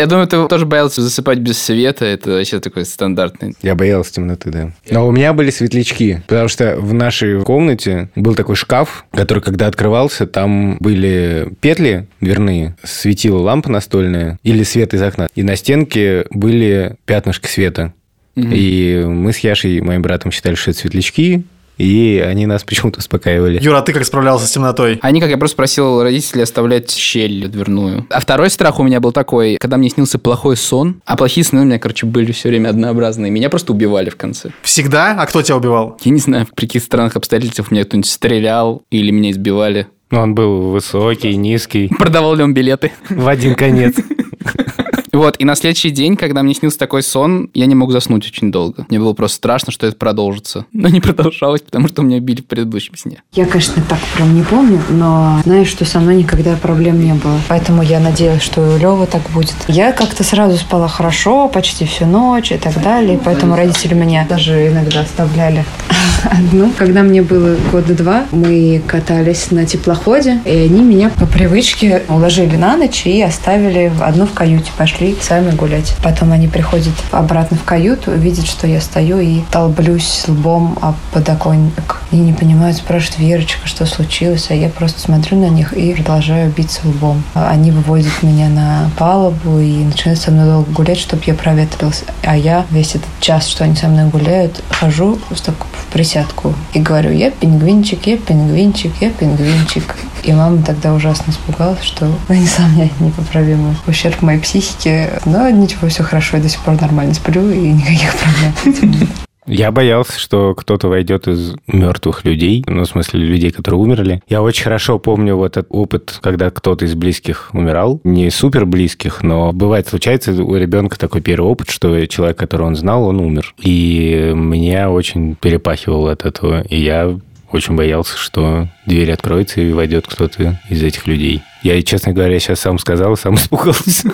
Я 0.03 0.09
думаю, 0.09 0.27
ты 0.27 0.49
тоже 0.49 0.67
боялся 0.67 1.01
засыпать 1.01 1.39
без 1.39 1.59
света. 1.59 2.05
Это 2.05 2.31
вообще 2.33 2.59
такой 2.59 2.85
стандартный. 2.85 3.55
Я 3.63 3.77
боялся 3.77 4.15
темноты, 4.15 4.51
да. 4.51 4.73
Но 4.91 5.07
у 5.07 5.13
меня 5.13 5.33
были 5.33 5.51
светлячки, 5.51 6.25
потому 6.27 6.49
что 6.49 6.75
в 6.77 6.93
нашей 6.93 7.41
комнате 7.45 8.09
был 8.17 8.35
такой 8.35 8.57
шкаф, 8.57 9.05
который, 9.13 9.45
когда 9.45 9.69
открывался, 9.69 10.27
там 10.27 10.77
были 10.81 11.49
петли 11.61 12.09
дверные, 12.21 12.75
светила 12.83 13.39
лампа 13.39 13.71
настольная 13.71 14.41
или 14.43 14.65
свет 14.65 14.93
из 14.93 15.03
окна. 15.03 15.29
И 15.37 15.45
на 15.45 15.55
стенке 15.55 16.27
были 16.31 16.97
пятнышки 17.05 17.47
света. 17.47 17.95
И 18.35 19.05
мы 19.07 19.33
с 19.33 19.39
Яшей, 19.39 19.81
моим 19.83 20.03
братом, 20.03 20.33
считали, 20.33 20.57
что 20.57 20.73
это 20.73 20.81
светлячки, 20.81 21.45
и 21.83 22.19
они 22.21 22.47
нас 22.47 22.63
почему-то 22.65 22.99
успокаивали. 23.01 23.61
Юра, 23.63 23.79
а 23.79 23.83
ты 23.83 23.93
как 23.93 24.05
справлялся 24.05 24.47
с 24.47 24.51
темнотой? 24.51 24.99
А 25.03 25.11
никак, 25.11 25.31
я 25.31 25.37
просто 25.37 25.57
просил 25.57 26.03
родителей 26.03 26.43
оставлять 26.43 26.91
щель 26.91 27.49
дверную. 27.49 28.07
А 28.11 28.21
второй 28.21 28.51
страх 28.51 28.79
у 28.79 28.83
меня 28.83 29.01
был 29.01 29.13
такой, 29.13 29.57
когда 29.61 29.77
мне 29.77 29.91
снился 29.91 30.19
плохой 30.19 30.57
сон, 30.57 31.01
а 31.05 31.17
плохие 31.17 31.45
сны 31.45 31.61
у 31.61 31.65
меня, 31.65 31.79
короче, 31.79 32.07
были 32.07 32.33
все 32.33 32.49
время 32.49 32.69
однообразные. 32.69 33.31
Меня 33.31 33.51
просто 33.51 33.73
убивали 33.73 34.11
в 34.11 34.17
конце. 34.17 34.51
Всегда? 34.63 35.17
А 35.19 35.27
кто 35.27 35.43
тебя 35.43 35.57
убивал? 35.57 35.99
Я 36.03 36.13
не 36.13 36.21
знаю, 36.21 36.47
при 36.55 36.67
каких 36.67 36.83
странных 36.83 37.17
обстоятельствах 37.17 37.71
меня 37.71 37.85
кто-нибудь 37.85 38.09
стрелял 38.09 38.83
или 38.91 39.11
меня 39.11 39.31
избивали. 39.31 39.89
Но 40.11 40.21
он 40.23 40.35
был 40.35 40.71
высокий, 40.71 41.35
низкий, 41.37 41.89
Продавал 41.89 42.35
ли 42.35 42.43
он 42.43 42.55
билеты? 42.55 42.93
в 43.09 43.27
один 43.27 43.55
конец. 43.55 43.95
Вот, 45.13 45.37
и 45.39 45.45
на 45.45 45.55
следующий 45.55 45.91
день, 45.91 46.17
когда 46.17 46.43
мне 46.43 46.55
снился 46.55 46.79
такой 46.79 47.03
сон, 47.03 47.51
я 47.53 47.67
не 47.67 47.75
мог 47.75 47.93
заснуть 47.93 48.27
очень 48.27 48.51
долго. 48.51 48.87
Мне 48.89 48.99
было 48.99 49.13
просто 49.13 49.37
страшно, 49.37 49.71
что 49.71 49.87
это 49.87 49.97
продолжится. 49.97 50.65
Но 50.73 50.89
не 50.89 51.01
продолжалось, 51.01 51.61
потому 51.61 51.89
что 51.89 52.03
меня 52.03 52.19
били 52.19 52.41
в 52.41 52.47
предыдущем 52.47 52.97
сне. 52.97 53.23
Я, 53.33 53.45
конечно, 53.45 53.83
так 53.87 53.99
прям 54.17 54.35
не 54.35 54.43
помню, 54.43 54.81
но 54.89 55.41
знаю, 55.45 55.67
что 55.67 55.85
со 55.85 56.01
мной 56.01 56.17
никогда 56.17 56.57
проблем 56.57 57.05
не 57.05 57.13
было. 57.13 57.39
Поэтому 57.49 57.83
я 57.83 58.01
надеялась, 58.01 58.43
что 58.43 58.65
и 58.65 58.75
у 58.75 58.79
Лёвы 58.79 59.07
так 59.07 59.23
будет. 59.35 59.55
Я 59.69 59.93
как-то 59.93 60.25
сразу 60.25 60.57
спала 60.57 60.89
хорошо, 60.89 61.49
почти 61.49 61.85
всю 61.85 62.07
ночь 62.07 62.51
и 62.51 62.57
так 62.57 62.83
далее. 62.83 63.21
Поэтому 63.23 63.55
родители 63.55 63.93
меня 63.93 64.27
даже 64.27 64.69
иногда 64.69 65.01
оставляли 65.01 65.67
одну. 66.25 66.71
Когда 66.77 67.03
мне 67.03 67.23
было 67.23 67.57
года 67.71 67.95
два, 67.95 68.25
мы 68.31 68.83
катались 68.87 69.51
на 69.51 69.67
теплоходе, 69.67 70.41
и 70.45 70.51
они 70.51 70.83
меня 70.83 71.11
по 71.11 71.27
привычке 71.27 72.03
уложили 72.09 72.57
на 72.57 72.77
ночь 72.77 73.07
и 73.07 73.23
оставили 73.23 73.93
одну 74.01 74.27
в 74.27 74.33
каюте. 74.33 74.71
Пошли 74.77 75.17
сами 75.21 75.51
гулять. 75.55 75.95
Потом 76.03 76.33
они 76.33 76.49
приходят 76.49 76.95
обратно 77.11 77.57
в 77.57 77.65
каюту, 77.65 78.13
видят, 78.13 78.47
что 78.47 78.67
я 78.67 78.81
стою 78.81 79.21
и 79.21 79.41
толблюсь 79.51 80.25
лбом 80.29 80.79
об 80.81 80.97
подоконник. 81.13 82.01
И 82.11 82.17
не 82.17 82.33
понимают, 82.33 82.77
спрашивают, 82.77 83.19
Верочка, 83.19 83.67
что 83.67 83.87
случилось? 83.87 84.49
А 84.51 84.55
я 84.55 84.69
просто 84.69 85.01
смотрю 85.01 85.39
на 85.39 85.49
них 85.49 85.73
и 85.73 85.95
продолжаю 85.95 86.51
биться 86.51 86.81
лбом. 86.85 87.23
Они 87.35 87.71
выводят 87.71 88.23
меня 88.23 88.49
на 88.49 88.91
палубу 88.99 89.59
и 89.59 89.85
начинают 89.85 90.21
со 90.21 90.31
мной 90.31 90.47
долго 90.47 90.71
гулять, 90.71 90.99
чтобы 90.99 91.23
я 91.27 91.35
проветрился. 91.35 92.05
А 92.23 92.37
я 92.37 92.67
весь 92.71 92.95
этот 92.95 93.09
час, 93.21 93.47
что 93.47 93.65
они 93.65 93.77
со 93.77 93.89
мной 93.89 94.09
гуляют, 94.11 94.63
хожу 94.71 95.19
так- 95.45 95.67
в 95.73 95.92
присядку 95.93 96.55
и 96.73 96.81
говорю, 96.81 97.11
я 97.11 97.31
пингвинчик, 97.31 98.07
я 98.07 98.17
пингвинчик, 98.17 98.93
я 99.01 99.11
пингвинчик. 99.11 99.95
И 100.23 100.33
мама 100.33 100.63
тогда 100.63 100.95
ужасно 100.95 101.31
испугалась, 101.31 101.83
что 101.83 102.11
нанесла 102.29 102.67
мне 102.67 102.91
непоправимый 103.01 103.77
ущерб 103.87 104.23
моей 104.23 104.41
психике. 104.41 105.21
Но 105.25 105.49
ничего, 105.51 105.89
все 105.89 106.03
хорошо, 106.03 106.37
я 106.37 106.43
до 106.43 106.49
сих 106.49 106.61
пор 106.61 106.81
нормально 106.81 107.15
сплю 107.15 107.51
и 107.51 107.71
никаких 107.71 108.15
проблем. 108.15 109.09
Я 109.47 109.73
боялся, 109.73 110.19
что 110.19 110.55
кто-то 110.55 110.89
войдет 110.89 111.27
из 111.27 111.55
мертвых 111.67 112.25
людей, 112.25 112.65
ну, 112.67 112.83
в 112.83 112.87
смысле, 112.87 113.21
людей, 113.21 113.51
которые 113.51 113.81
умерли. 113.81 114.23
Я 114.29 114.43
очень 114.43 114.65
хорошо 114.65 114.99
помню 114.99 115.37
вот 115.37 115.57
этот 115.57 115.67
опыт, 115.71 116.19
когда 116.21 116.51
кто-то 116.51 116.85
из 116.85 116.95
близких 116.95 117.51
умирал. 117.53 118.01
Не 118.05 118.31
супер 118.31 118.67
близких, 118.67 119.23
но 119.23 119.53
бывает, 119.53 119.89
случается 119.89 120.33
у 120.33 120.57
ребенка 120.57 120.99
такой 120.99 121.21
первый 121.21 121.47
опыт, 121.47 121.71
что 121.71 122.07
человек, 122.07 122.39
которого 122.39 122.69
он 122.69 122.77
знал, 122.77 123.05
он 123.05 123.21
умер. 123.21 123.55
И 123.59 124.33
меня 124.35 124.91
очень 124.91 125.35
перепахивало 125.35 126.13
от 126.13 126.25
этого. 126.25 126.63
И 126.63 126.81
я 126.81 127.19
очень 127.51 127.77
боялся, 127.77 128.17
что 128.17 128.69
дверь 128.87 129.13
откроется 129.13 129.61
и 129.61 129.73
войдет 129.73 130.07
кто-то 130.07 130.61
из 130.69 130.83
этих 130.83 131.07
людей. 131.07 131.43
Я, 131.63 131.81
честно 131.83 132.13
говоря, 132.13 132.39
сейчас 132.41 132.61
сам 132.61 132.79
сказал, 132.79 133.17
сам 133.17 133.35
испугался. 133.37 134.11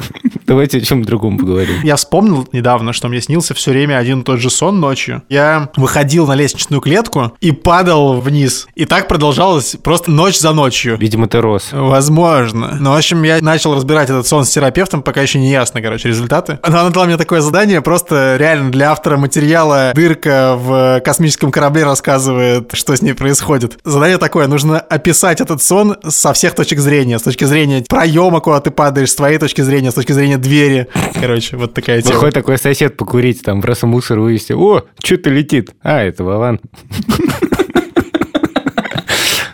Давайте 0.46 0.78
о 0.78 0.81
чем 0.81 1.02
другом 1.02 1.38
поговорим. 1.38 1.76
Я 1.83 1.96
вспомнил 1.96 2.46
недавно, 2.52 2.92
что 2.92 3.09
мне 3.09 3.20
снился 3.20 3.54
все 3.54 3.70
время 3.70 3.96
один 3.96 4.20
и 4.20 4.24
тот 4.24 4.40
же 4.40 4.50
сон 4.50 4.81
ночью. 4.81 5.22
Я 5.28 5.70
выходил 5.76 6.26
на 6.26 6.35
лестничную 6.35 6.81
клетку 6.81 7.33
и 7.40 7.52
падал 7.52 8.20
вниз. 8.20 8.66
И 8.74 8.85
так 8.85 9.09
продолжалось 9.09 9.76
просто 9.83 10.11
ночь 10.11 10.38
за 10.38 10.52
ночью. 10.52 10.96
Видимо, 10.98 11.28
ты 11.28 11.40
рос. 11.40 11.68
Возможно. 11.72 12.76
Ну, 12.81 12.92
в 12.92 12.96
общем, 12.96 13.22
я 13.22 13.38
начал 13.40 13.74
разбирать 13.74 14.11
этот 14.11 14.26
сон 14.26 14.44
с 14.44 14.50
терапевтом, 14.50 15.02
пока 15.02 15.22
еще 15.22 15.38
не 15.38 15.50
ясно, 15.50 15.83
короче, 15.83 16.09
результаты. 16.09 16.59
Но 16.66 16.81
она 16.81 16.90
дала 16.90 17.07
мне 17.07 17.16
такое 17.16 17.40
задание, 17.40 17.81
просто 17.81 18.37
реально 18.38 18.70
для 18.70 18.90
автора 18.92 19.16
материала 19.16 19.92
дырка 19.94 20.54
в 20.59 21.00
космическом 21.04 21.50
корабле 21.50 21.85
рассказывает, 21.85 22.70
что 22.72 22.96
с 22.96 23.02
ней 23.02 23.14
происходит. 23.14 23.78
Задание 23.85 24.18
такое, 24.18 24.46
нужно 24.58 24.80
описать 24.80 25.40
этот 25.40 25.62
сон 25.62 25.96
со 26.08 26.32
всех 26.32 26.56
точек 26.56 26.80
зрения. 26.80 27.20
С 27.20 27.22
точки 27.22 27.44
зрения 27.44 27.84
проема, 27.88 28.40
куда 28.40 28.60
ты 28.60 28.72
падаешь, 28.72 29.10
с 29.10 29.14
твоей 29.14 29.38
точки 29.38 29.62
зрения, 29.62 29.92
с 29.92 29.94
точки 29.94 30.10
зрения 30.10 30.36
двери. 30.36 30.88
Короче, 31.14 31.56
вот 31.56 31.74
такая 31.74 32.02
тема. 32.02 32.14
Выходит 32.14 32.34
такой 32.34 32.58
сосед 32.58 32.96
покурить, 32.96 33.42
там 33.42 33.62
просто 33.62 33.86
мусор 33.86 34.18
вывести. 34.18 34.54
О, 34.54 34.82
что-то 35.00 35.30
летит. 35.30 35.70
А, 35.82 36.02
это 36.02 36.24
Вован. 36.24 36.60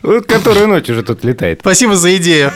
Вот 0.03 0.27
которую 0.27 0.69
ночь 0.69 0.91
уже 0.91 1.03
тут 1.03 1.25
летает. 1.25 1.61
Спасибо 1.61 1.97
за 1.97 2.15
идею. 2.17 2.53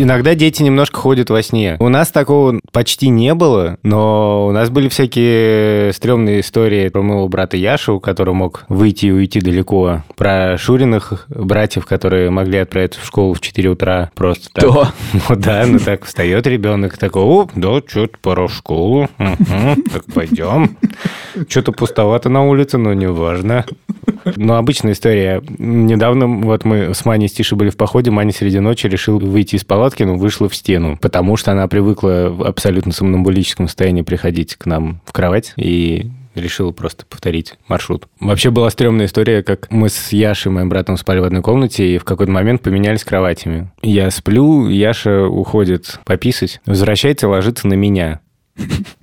Иногда 0.00 0.36
дети 0.36 0.62
немножко 0.62 1.00
ходят 1.00 1.28
во 1.28 1.42
сне. 1.42 1.76
У 1.80 1.88
нас 1.88 2.12
такого 2.12 2.60
почти 2.70 3.08
не 3.08 3.34
было, 3.34 3.78
но 3.82 4.46
у 4.46 4.52
нас 4.52 4.70
были 4.70 4.88
всякие 4.88 5.92
стрёмные 5.92 6.40
истории 6.40 6.88
про 6.88 7.02
моего 7.02 7.26
брата 7.28 7.56
Яшу, 7.56 7.96
у 7.96 8.00
которого 8.00 8.34
мог 8.34 8.64
выйти 8.68 9.06
и 9.06 9.10
уйти 9.10 9.40
далеко. 9.40 10.04
Про 10.16 10.56
Шуриных 10.56 11.26
братьев, 11.28 11.84
которые 11.84 12.30
могли 12.30 12.58
отправиться 12.58 13.00
в 13.00 13.06
школу 13.06 13.34
в 13.34 13.40
4 13.40 13.68
утра 13.70 14.12
просто 14.14 14.50
так. 14.52 14.72
Да. 14.72 14.92
Ну 15.28 15.36
да, 15.36 15.64
ну 15.66 15.80
так 15.80 16.04
встает 16.04 16.46
ребенок 16.46 16.96
такой, 16.96 17.22
о, 17.22 17.48
да, 17.56 17.80
что-то 17.84 18.18
пора 18.22 18.46
в 18.46 18.54
школу, 18.54 19.08
так 19.18 20.04
пойдем. 20.14 20.76
Что-то 21.48 21.72
пустовато 21.72 22.28
на 22.28 22.46
улице, 22.46 22.78
но 22.78 22.92
не 22.92 23.08
важно. 23.08 23.64
Ну, 24.36 24.54
обычная 24.54 24.92
история. 24.92 25.42
Недавно 25.58 26.26
вот 26.26 26.64
мы 26.64 26.94
с 26.94 27.04
Маней 27.04 27.28
с 27.28 27.32
Тишей 27.32 27.56
были 27.56 27.70
в 27.70 27.76
походе, 27.76 28.10
Маня 28.10 28.32
среди 28.32 28.60
ночи 28.60 28.86
решил 28.86 29.18
выйти 29.18 29.56
из 29.56 29.64
палатки, 29.64 29.87
но 30.04 30.16
вышла 30.16 30.48
в 30.48 30.56
стену, 30.56 30.98
потому 31.00 31.36
что 31.36 31.52
она 31.52 31.68
привыкла 31.68 32.28
в 32.30 32.42
абсолютно 32.44 32.92
сомнамбулическом 32.92 33.68
состоянии 33.68 34.02
приходить 34.02 34.56
к 34.56 34.66
нам 34.66 35.00
в 35.04 35.12
кровать 35.12 35.52
и 35.56 36.10
решил 36.34 36.72
просто 36.72 37.04
повторить 37.06 37.54
маршрут. 37.68 38.06
Вообще 38.20 38.50
была 38.50 38.70
стрёмная 38.70 39.06
история, 39.06 39.42
как 39.42 39.70
мы 39.70 39.88
с 39.88 40.12
Яшей, 40.12 40.52
моим 40.52 40.68
братом, 40.68 40.96
спали 40.96 41.20
в 41.20 41.24
одной 41.24 41.42
комнате 41.42 41.94
и 41.94 41.98
в 41.98 42.04
какой-то 42.04 42.32
момент 42.32 42.62
поменялись 42.62 43.04
кроватями. 43.04 43.70
Я 43.82 44.10
сплю, 44.10 44.68
Яша 44.68 45.24
уходит 45.24 46.00
пописать, 46.04 46.60
возвращается, 46.66 47.28
ложится 47.28 47.66
на 47.66 47.74
меня. 47.74 48.20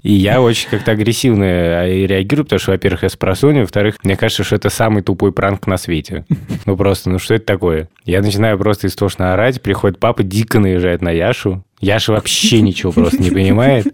И 0.02 0.12
я 0.14 0.42
очень 0.42 0.70
как-то 0.70 0.92
агрессивно 0.92 1.44
э, 1.44 2.06
реагирую, 2.06 2.46
потому 2.46 2.60
что, 2.60 2.72
во-первых, 2.72 3.04
я 3.04 3.10
спросоню, 3.10 3.62
во-вторых, 3.62 3.96
мне 4.04 4.16
кажется, 4.16 4.44
что 4.44 4.56
это 4.56 4.70
самый 4.70 5.02
тупой 5.02 5.32
пранк 5.32 5.66
на 5.68 5.78
свете. 5.78 6.26
Ну 6.66 6.78
просто, 6.78 7.10
ну 7.10 7.20
что 7.20 7.36
это 7.36 7.46
такое? 7.46 7.90
Я 8.06 8.22
начинаю 8.22 8.58
просто 8.58 8.88
истошно 8.88 9.34
орать, 9.34 9.62
приходит 9.62 10.00
папа, 10.00 10.24
дико 10.24 10.60
наезжает 10.60 11.02
на 11.02 11.10
Яшу. 11.10 11.64
Яша 11.80 12.12
вообще 12.12 12.62
ничего 12.62 12.92
просто 12.92 13.22
не 13.22 13.32
понимает. 13.32 13.88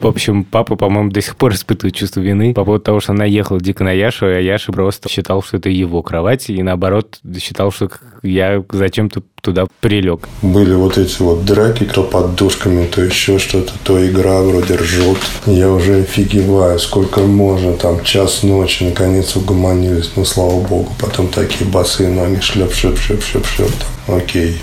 В 0.00 0.06
общем, 0.06 0.44
папа, 0.44 0.76
по-моему, 0.76 1.10
до 1.10 1.22
сих 1.22 1.36
пор 1.36 1.54
испытывает 1.54 1.94
чувство 1.94 2.20
вины 2.20 2.52
по 2.52 2.64
поводу 2.64 2.84
того, 2.84 3.00
что 3.00 3.12
она 3.12 3.24
ехала 3.24 3.60
дико 3.60 3.82
на 3.82 3.92
Яшу, 3.92 4.26
а 4.26 4.40
Яша 4.40 4.72
просто 4.72 5.08
считал, 5.08 5.42
что 5.42 5.56
это 5.56 5.70
его 5.70 6.02
кровать, 6.02 6.50
и 6.50 6.62
наоборот 6.62 7.18
считал, 7.40 7.72
что 7.72 7.90
я 8.22 8.62
зачем-то 8.70 9.22
туда 9.40 9.66
прилег. 9.80 10.28
Были 10.42 10.74
вот 10.74 10.98
эти 10.98 11.22
вот 11.22 11.44
драки, 11.44 11.84
то 11.84 12.02
подушками, 12.02 12.86
то 12.86 13.00
еще 13.02 13.38
что-то, 13.38 13.72
то 13.84 14.06
игра 14.06 14.42
вроде 14.42 14.74
ржет. 14.74 15.18
Я 15.46 15.70
уже 15.70 16.00
офигеваю, 16.00 16.78
сколько 16.78 17.20
можно, 17.20 17.72
там 17.74 18.02
час 18.04 18.42
ночи, 18.42 18.84
наконец 18.84 19.34
угомонились, 19.36 20.12
ну 20.16 20.24
слава 20.24 20.60
богу. 20.60 20.92
Потом 21.00 21.28
такие 21.28 21.68
босые 21.70 22.10
ноги, 22.10 22.40
шлеп, 22.40 22.74
шлеп, 22.74 22.98
шлеп, 22.98 23.22
шлеп, 23.22 23.46
шлеп, 23.46 23.72
окей. 24.08 24.58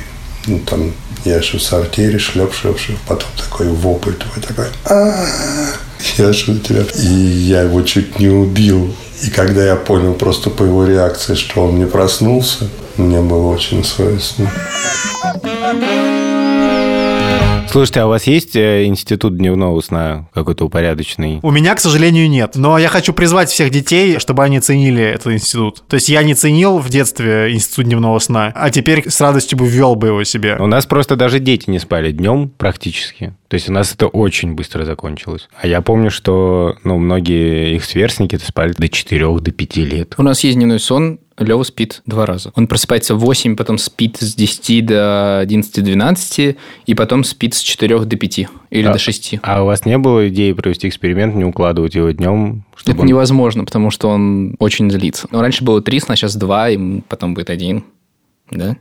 Ну, 0.45 0.59
там 0.59 0.91
я 1.25 1.41
же 1.41 1.57
в 1.57 1.61
сортире, 1.61 2.19
шлеп, 2.19 2.53
шлеп, 2.53 2.79
шлеп. 2.79 2.99
Потом 3.07 3.29
такой 3.37 3.67
вопль 3.69 4.13
твой 4.13 4.43
такой. 4.45 4.67
Я 6.17 6.33
же 6.33 6.59
тебя... 6.59 6.83
И 6.95 7.05
я 7.05 7.61
его 7.61 7.81
чуть 7.81 8.19
не 8.19 8.27
убил. 8.27 8.93
И 9.21 9.29
когда 9.29 9.63
я 9.63 9.75
понял 9.75 10.13
просто 10.13 10.49
по 10.49 10.63
его 10.63 10.85
реакции, 10.85 11.35
что 11.35 11.65
он 11.65 11.79
не 11.79 11.85
проснулся, 11.85 12.67
мне 12.97 13.21
было 13.21 13.47
очень 13.47 13.83
совестно. 13.83 14.51
Слушайте, 17.73 18.01
а 18.01 18.05
у 18.05 18.09
вас 18.09 18.27
есть 18.27 18.55
э, 18.55 18.85
институт 18.85 19.35
дневного 19.35 19.81
сна 19.81 20.29
какой-то 20.31 20.65
упорядоченный? 20.65 21.39
У 21.41 21.49
меня, 21.49 21.73
к 21.73 21.79
сожалению, 21.79 22.29
нет. 22.29 22.51
Но 22.53 22.77
я 22.77 22.87
хочу 22.87 23.13
призвать 23.13 23.49
всех 23.49 23.71
детей, 23.71 24.19
чтобы 24.19 24.43
они 24.43 24.59
ценили 24.59 25.03
этот 25.03 25.33
институт. 25.33 25.81
То 25.87 25.95
есть 25.95 26.07
я 26.07 26.21
не 26.21 26.35
ценил 26.35 26.77
в 26.77 26.87
детстве 26.89 27.51
институт 27.51 27.85
дневного 27.85 28.19
сна, 28.19 28.51
а 28.53 28.69
теперь 28.69 29.09
с 29.09 29.19
радостью 29.19 29.57
бы 29.57 29.67
ввел 29.67 29.95
бы 29.95 30.09
его 30.09 30.23
себе. 30.23 30.55
У 30.59 30.67
нас 30.67 30.85
просто 30.85 31.15
даже 31.15 31.39
дети 31.39 31.67
не 31.67 31.79
спали 31.79 32.11
днем 32.11 32.49
практически. 32.49 33.33
То 33.47 33.55
есть 33.55 33.69
у 33.69 33.71
нас 33.71 33.91
это 33.91 34.05
очень 34.05 34.53
быстро 34.53 34.85
закончилось. 34.85 35.47
А 35.59 35.65
я 35.65 35.81
помню, 35.81 36.11
что 36.11 36.75
ну, 36.83 36.99
многие 36.99 37.75
их 37.75 37.85
сверстники 37.85 38.35
спали 38.35 38.73
до 38.73 38.87
4 38.87 39.39
до 39.39 39.51
5 39.51 39.77
лет. 39.77 40.13
У 40.17 40.23
нас 40.23 40.43
есть 40.43 40.57
дневной 40.57 40.79
сон, 40.79 41.19
Лева 41.37 41.63
спит 41.63 42.01
два 42.05 42.25
раза. 42.25 42.51
Он 42.55 42.67
просыпается 42.67 43.15
в 43.15 43.19
8, 43.19 43.55
потом 43.55 43.77
спит 43.77 44.17
с 44.19 44.35
10 44.35 44.85
до 44.85 45.43
11-12, 45.45 46.57
и 46.85 46.93
потом 46.93 47.23
спит 47.23 47.55
с 47.55 47.61
4 47.61 47.99
до 47.99 48.17
5 48.17 48.39
или 48.69 48.87
а, 48.87 48.93
до 48.93 48.99
6. 48.99 49.39
А 49.41 49.63
у 49.63 49.65
вас 49.65 49.85
не 49.85 49.97
было 49.97 50.29
идеи 50.29 50.51
провести 50.53 50.87
эксперимент, 50.87 51.35
не 51.35 51.45
укладывать 51.45 51.95
его 51.95 52.11
днем? 52.11 52.65
Это 52.85 52.99
он... 52.99 53.07
невозможно, 53.07 53.65
потому 53.65 53.89
что 53.89 54.09
он 54.09 54.55
очень 54.59 54.91
злится. 54.91 55.27
Но 55.31 55.41
раньше 55.41 55.63
было 55.63 55.81
3 55.81 55.99
сна, 55.99 56.15
сейчас 56.15 56.35
2, 56.35 56.69
и 56.69 57.01
потом 57.01 57.33
будет 57.33 57.49
один. 57.49 57.83
Да? 58.51 58.77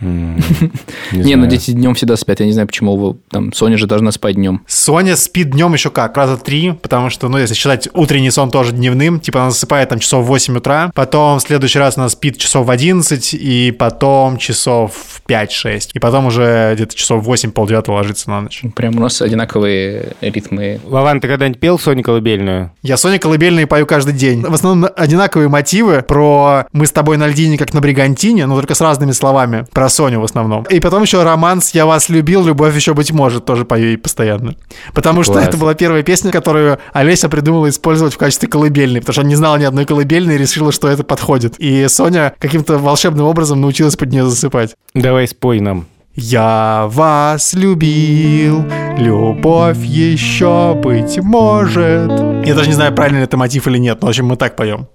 Не, 0.00 1.36
ну 1.36 1.46
дети 1.46 1.70
днем 1.70 1.94
всегда 1.94 2.16
спят. 2.16 2.40
Я 2.40 2.46
не 2.46 2.52
знаю, 2.52 2.66
почему 2.66 3.18
там 3.30 3.52
Соня 3.52 3.78
же 3.78 3.86
должна 3.86 4.12
спать 4.12 4.36
днем. 4.36 4.62
Соня 4.66 5.16
спит 5.16 5.50
днем 5.50 5.72
еще 5.72 5.90
как, 5.90 6.16
раза 6.16 6.36
три, 6.36 6.72
потому 6.72 7.10
что, 7.10 7.28
ну, 7.28 7.38
если 7.38 7.54
считать 7.54 7.88
утренний 7.94 8.30
сон 8.30 8.50
тоже 8.50 8.72
дневным, 8.72 9.20
типа 9.20 9.42
она 9.42 9.50
засыпает 9.50 9.88
там 9.88 9.98
часов 9.98 10.24
в 10.24 10.28
8 10.28 10.56
утра, 10.56 10.90
потом 10.94 11.38
в 11.38 11.42
следующий 11.42 11.78
раз 11.78 11.96
она 11.96 12.08
спит 12.08 12.38
часов 12.38 12.66
в 12.66 12.70
11, 12.70 13.34
и 13.34 13.72
потом 13.72 14.36
часов 14.36 14.94
в 14.94 15.22
5-6, 15.28 15.90
и 15.94 15.98
потом 15.98 16.26
уже 16.26 16.72
где-то 16.74 16.94
часов 16.94 17.22
в 17.22 17.26
8 17.26 17.52
полдевятого 17.52 17.96
ложится 17.96 18.30
на 18.30 18.42
ночь. 18.42 18.62
Прям 18.74 18.96
у 18.96 19.00
нас 19.00 19.22
одинаковые 19.22 20.12
ритмы. 20.20 20.80
Вован, 20.84 21.20
ты 21.20 21.28
когда-нибудь 21.28 21.60
пел 21.60 21.78
Соню 21.78 22.02
колыбельную? 22.02 22.72
Я 22.82 22.96
Соню 22.96 23.18
колыбельную 23.20 23.66
пою 23.66 23.86
каждый 23.86 24.14
день. 24.14 24.42
В 24.42 24.52
основном 24.52 24.90
одинаковые 24.96 25.48
мотивы 25.48 26.02
про 26.02 26.66
«Мы 26.72 26.86
с 26.86 26.92
тобой 26.92 27.16
на 27.16 27.28
льдине, 27.28 27.58
как 27.58 27.72
на 27.72 27.80
бригантине», 27.80 28.46
но 28.46 28.56
только 28.56 28.74
с 28.74 28.80
разными 28.80 29.12
словами. 29.12 29.66
Про 29.72 29.85
Соню 29.88 30.20
в 30.20 30.24
основном. 30.24 30.64
И 30.64 30.80
потом 30.80 31.02
еще 31.02 31.22
романс 31.22 31.70
«Я 31.70 31.86
вас 31.86 32.08
любил, 32.08 32.44
любовь 32.44 32.74
еще 32.74 32.94
быть 32.94 33.12
может» 33.12 33.44
тоже 33.44 33.64
пою 33.64 33.88
ей 33.88 33.98
постоянно. 33.98 34.56
Потому 34.94 35.22
что 35.22 35.34
Класс. 35.34 35.48
это 35.48 35.56
была 35.56 35.74
первая 35.74 36.02
песня, 36.02 36.30
которую 36.30 36.78
Олеся 36.92 37.28
придумала 37.28 37.68
использовать 37.68 38.14
в 38.14 38.18
качестве 38.18 38.48
колыбельной, 38.48 39.00
потому 39.00 39.12
что 39.12 39.20
она 39.22 39.30
не 39.30 39.36
знала 39.36 39.56
ни 39.56 39.64
одной 39.64 39.84
колыбельной 39.84 40.36
и 40.36 40.38
решила, 40.38 40.72
что 40.72 40.88
это 40.88 41.04
подходит. 41.04 41.56
И 41.58 41.86
Соня 41.88 42.34
каким-то 42.38 42.78
волшебным 42.78 43.26
образом 43.26 43.60
научилась 43.60 43.96
под 43.96 44.10
нее 44.10 44.24
засыпать. 44.24 44.74
Давай 44.94 45.28
спой 45.28 45.60
нам. 45.60 45.86
Я 46.18 46.86
вас 46.88 47.52
любил, 47.52 48.64
любовь 48.96 49.84
еще 49.84 50.74
быть 50.74 51.18
может. 51.18 52.10
Я 52.46 52.54
даже 52.54 52.68
не 52.68 52.74
знаю, 52.74 52.94
правильно 52.94 53.18
это 53.18 53.36
мотив 53.36 53.66
или 53.68 53.76
нет, 53.76 54.00
но 54.00 54.06
в 54.06 54.10
общем 54.10 54.24
мы 54.24 54.36
так 54.36 54.56
поем. 54.56 54.88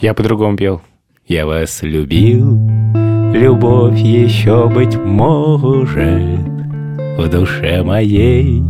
Я 0.00 0.14
по-другому 0.14 0.56
пел. 0.56 0.80
Я 1.26 1.44
вас 1.44 1.82
любил, 1.82 2.58
Любовь 3.34 3.98
еще, 3.98 4.68
быть 4.68 4.94
может, 4.94 6.38
В 7.18 7.28
душе 7.28 7.82
моей 7.82 8.60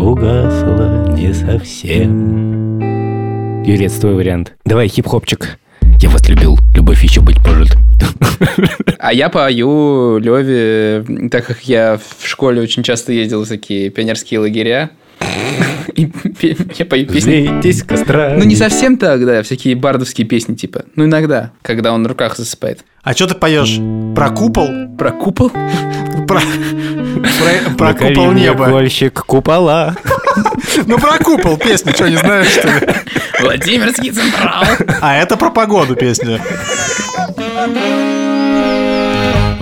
угасла 0.00 1.14
не 1.16 1.32
совсем. 1.32 2.80
Юрец, 3.64 3.92
твой 3.92 4.14
вариант. 4.14 4.54
Давай 4.64 4.88
хип-хопчик. 4.88 5.56
Я 6.00 6.10
вас 6.10 6.28
любил, 6.28 6.58
любовь 6.74 7.00
еще 7.04 7.20
быть 7.20 7.38
может. 7.46 7.76
А 8.98 9.12
я 9.12 9.28
пою 9.28 10.18
Леве, 10.18 11.04
так 11.30 11.46
как 11.46 11.62
я 11.62 11.96
в 11.96 12.26
школе 12.26 12.60
очень 12.60 12.82
часто 12.82 13.12
ездил 13.12 13.44
в 13.44 13.48
такие 13.48 13.88
пионерские 13.88 14.40
лагеря, 14.40 14.90
я 15.94 16.86
пою 16.86 17.06
песни. 17.06 17.60
Здесь 17.60 17.82
костра. 17.82 18.34
Ну, 18.36 18.44
не 18.44 18.56
совсем 18.56 18.96
так, 18.96 19.24
да, 19.24 19.42
всякие 19.42 19.74
бардовские 19.74 20.26
песни, 20.26 20.54
типа. 20.54 20.84
Ну, 20.96 21.04
иногда, 21.04 21.52
когда 21.62 21.92
он 21.92 22.02
на 22.02 22.08
руках 22.08 22.36
засыпает. 22.36 22.84
А 23.02 23.14
что 23.14 23.26
ты 23.26 23.34
поешь? 23.34 23.78
Про 24.14 24.30
купол? 24.30 24.68
Про 24.96 25.10
купол? 25.12 25.50
Про, 26.28 26.40
про, 27.76 27.94
купол 27.94 28.32
неба. 28.32 28.66
Гольщик 28.66 29.24
купола. 29.24 29.96
Ну, 30.86 30.98
про 30.98 31.18
купол 31.18 31.56
песня, 31.58 31.92
что, 31.92 32.08
не 32.08 32.16
знаешь, 32.16 32.48
что 32.48 32.68
ли? 32.68 32.88
Владимирский 33.40 34.10
Централ. 34.10 34.64
А 35.00 35.16
это 35.16 35.36
про 35.36 35.50
погоду 35.50 35.94
песня. 35.96 36.40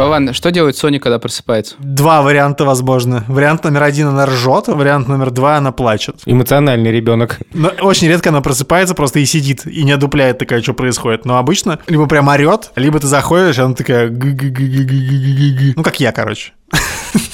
Вован, 0.00 0.32
что 0.32 0.50
делает 0.50 0.78
Соня, 0.78 0.98
когда 0.98 1.18
просыпается? 1.18 1.74
Два 1.78 2.22
варианта 2.22 2.64
возможно. 2.64 3.22
Вариант 3.28 3.64
номер 3.64 3.82
один 3.82 4.06
она 4.06 4.24
ржет, 4.24 4.68
вариант 4.68 5.08
номер 5.08 5.30
два 5.30 5.58
она 5.58 5.72
плачет. 5.72 6.22
Эмоциональный 6.24 6.90
ребенок. 6.90 7.38
Но 7.52 7.68
очень 7.82 8.08
редко 8.08 8.30
она 8.30 8.40
просыпается 8.40 8.94
просто 8.94 9.18
и 9.18 9.26
сидит, 9.26 9.66
и 9.66 9.84
не 9.84 9.92
одупляет 9.92 10.38
такая, 10.38 10.62
что 10.62 10.72
происходит. 10.72 11.26
Но 11.26 11.36
обычно 11.36 11.80
либо 11.86 12.06
прям 12.06 12.28
орет, 12.28 12.70
либо 12.76 12.98
ты 12.98 13.08
заходишь, 13.08 13.58
и 13.58 13.60
она 13.60 13.74
такая... 13.74 14.08
Ну, 14.08 15.82
как 15.82 16.00
я, 16.00 16.12
короче. 16.12 16.52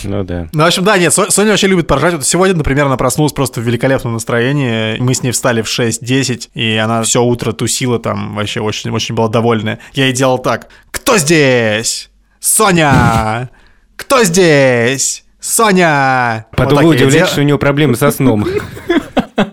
Ну 0.02 0.24
да. 0.24 0.48
Ну, 0.52 0.64
в 0.64 0.66
общем, 0.66 0.82
да, 0.82 0.98
нет, 0.98 1.12
Соня 1.12 1.50
вообще 1.50 1.68
любит 1.68 1.86
поржать. 1.86 2.14
Вот 2.14 2.26
сегодня, 2.26 2.56
например, 2.56 2.86
она 2.86 2.96
проснулась 2.96 3.32
просто 3.32 3.60
в 3.60 3.64
великолепном 3.64 4.14
настроении. 4.14 4.98
Мы 4.98 5.14
с 5.14 5.22
ней 5.22 5.30
встали 5.30 5.62
в 5.62 5.66
6-10, 5.66 6.48
и 6.54 6.76
она 6.76 7.04
все 7.04 7.22
утро 7.22 7.52
тусила 7.52 8.00
там, 8.00 8.34
вообще 8.34 8.60
очень-очень 8.60 9.14
была 9.14 9.28
довольная. 9.28 9.78
Я 9.92 10.06
ей 10.06 10.12
делал 10.12 10.38
так. 10.38 10.68
Кто 10.90 11.16
здесь? 11.18 12.10
Соня! 12.46 13.50
Кто 13.96 14.22
здесь? 14.22 15.24
Соня! 15.40 16.46
Потом 16.52 16.76
вот 16.76 16.84
вы 16.84 16.90
удивляетесь, 16.90 17.32
что 17.32 17.40
у 17.40 17.44
него 17.44 17.58
проблемы 17.58 17.96
со 17.96 18.12
сном. 18.12 18.46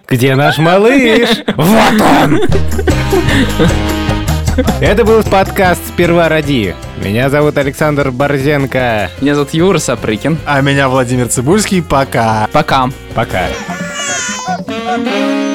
Где 0.08 0.36
наш 0.36 0.60
малыш? 0.60 1.30
Вот 1.56 2.02
он! 2.02 2.40
Это 4.80 5.04
был 5.04 5.24
подкаст 5.24 5.82
«Сперва 5.88 6.30
ради». 6.30 6.76
Меня 7.04 7.32
зовут 7.32 7.58
Александр 7.58 8.12
Борзенко. 8.12 9.10
Меня 9.22 9.34
зовут 9.34 9.56
Юра 9.56 9.80
Сапрыкин. 9.80 10.38
А 10.46 10.62
меня 10.62 10.88
Владимир 10.88 11.28
Цибульский. 11.28 11.82
Пока. 11.82 12.48
Пока. 12.54 12.90
Пока. 13.16 13.48
Пока. 14.46 15.53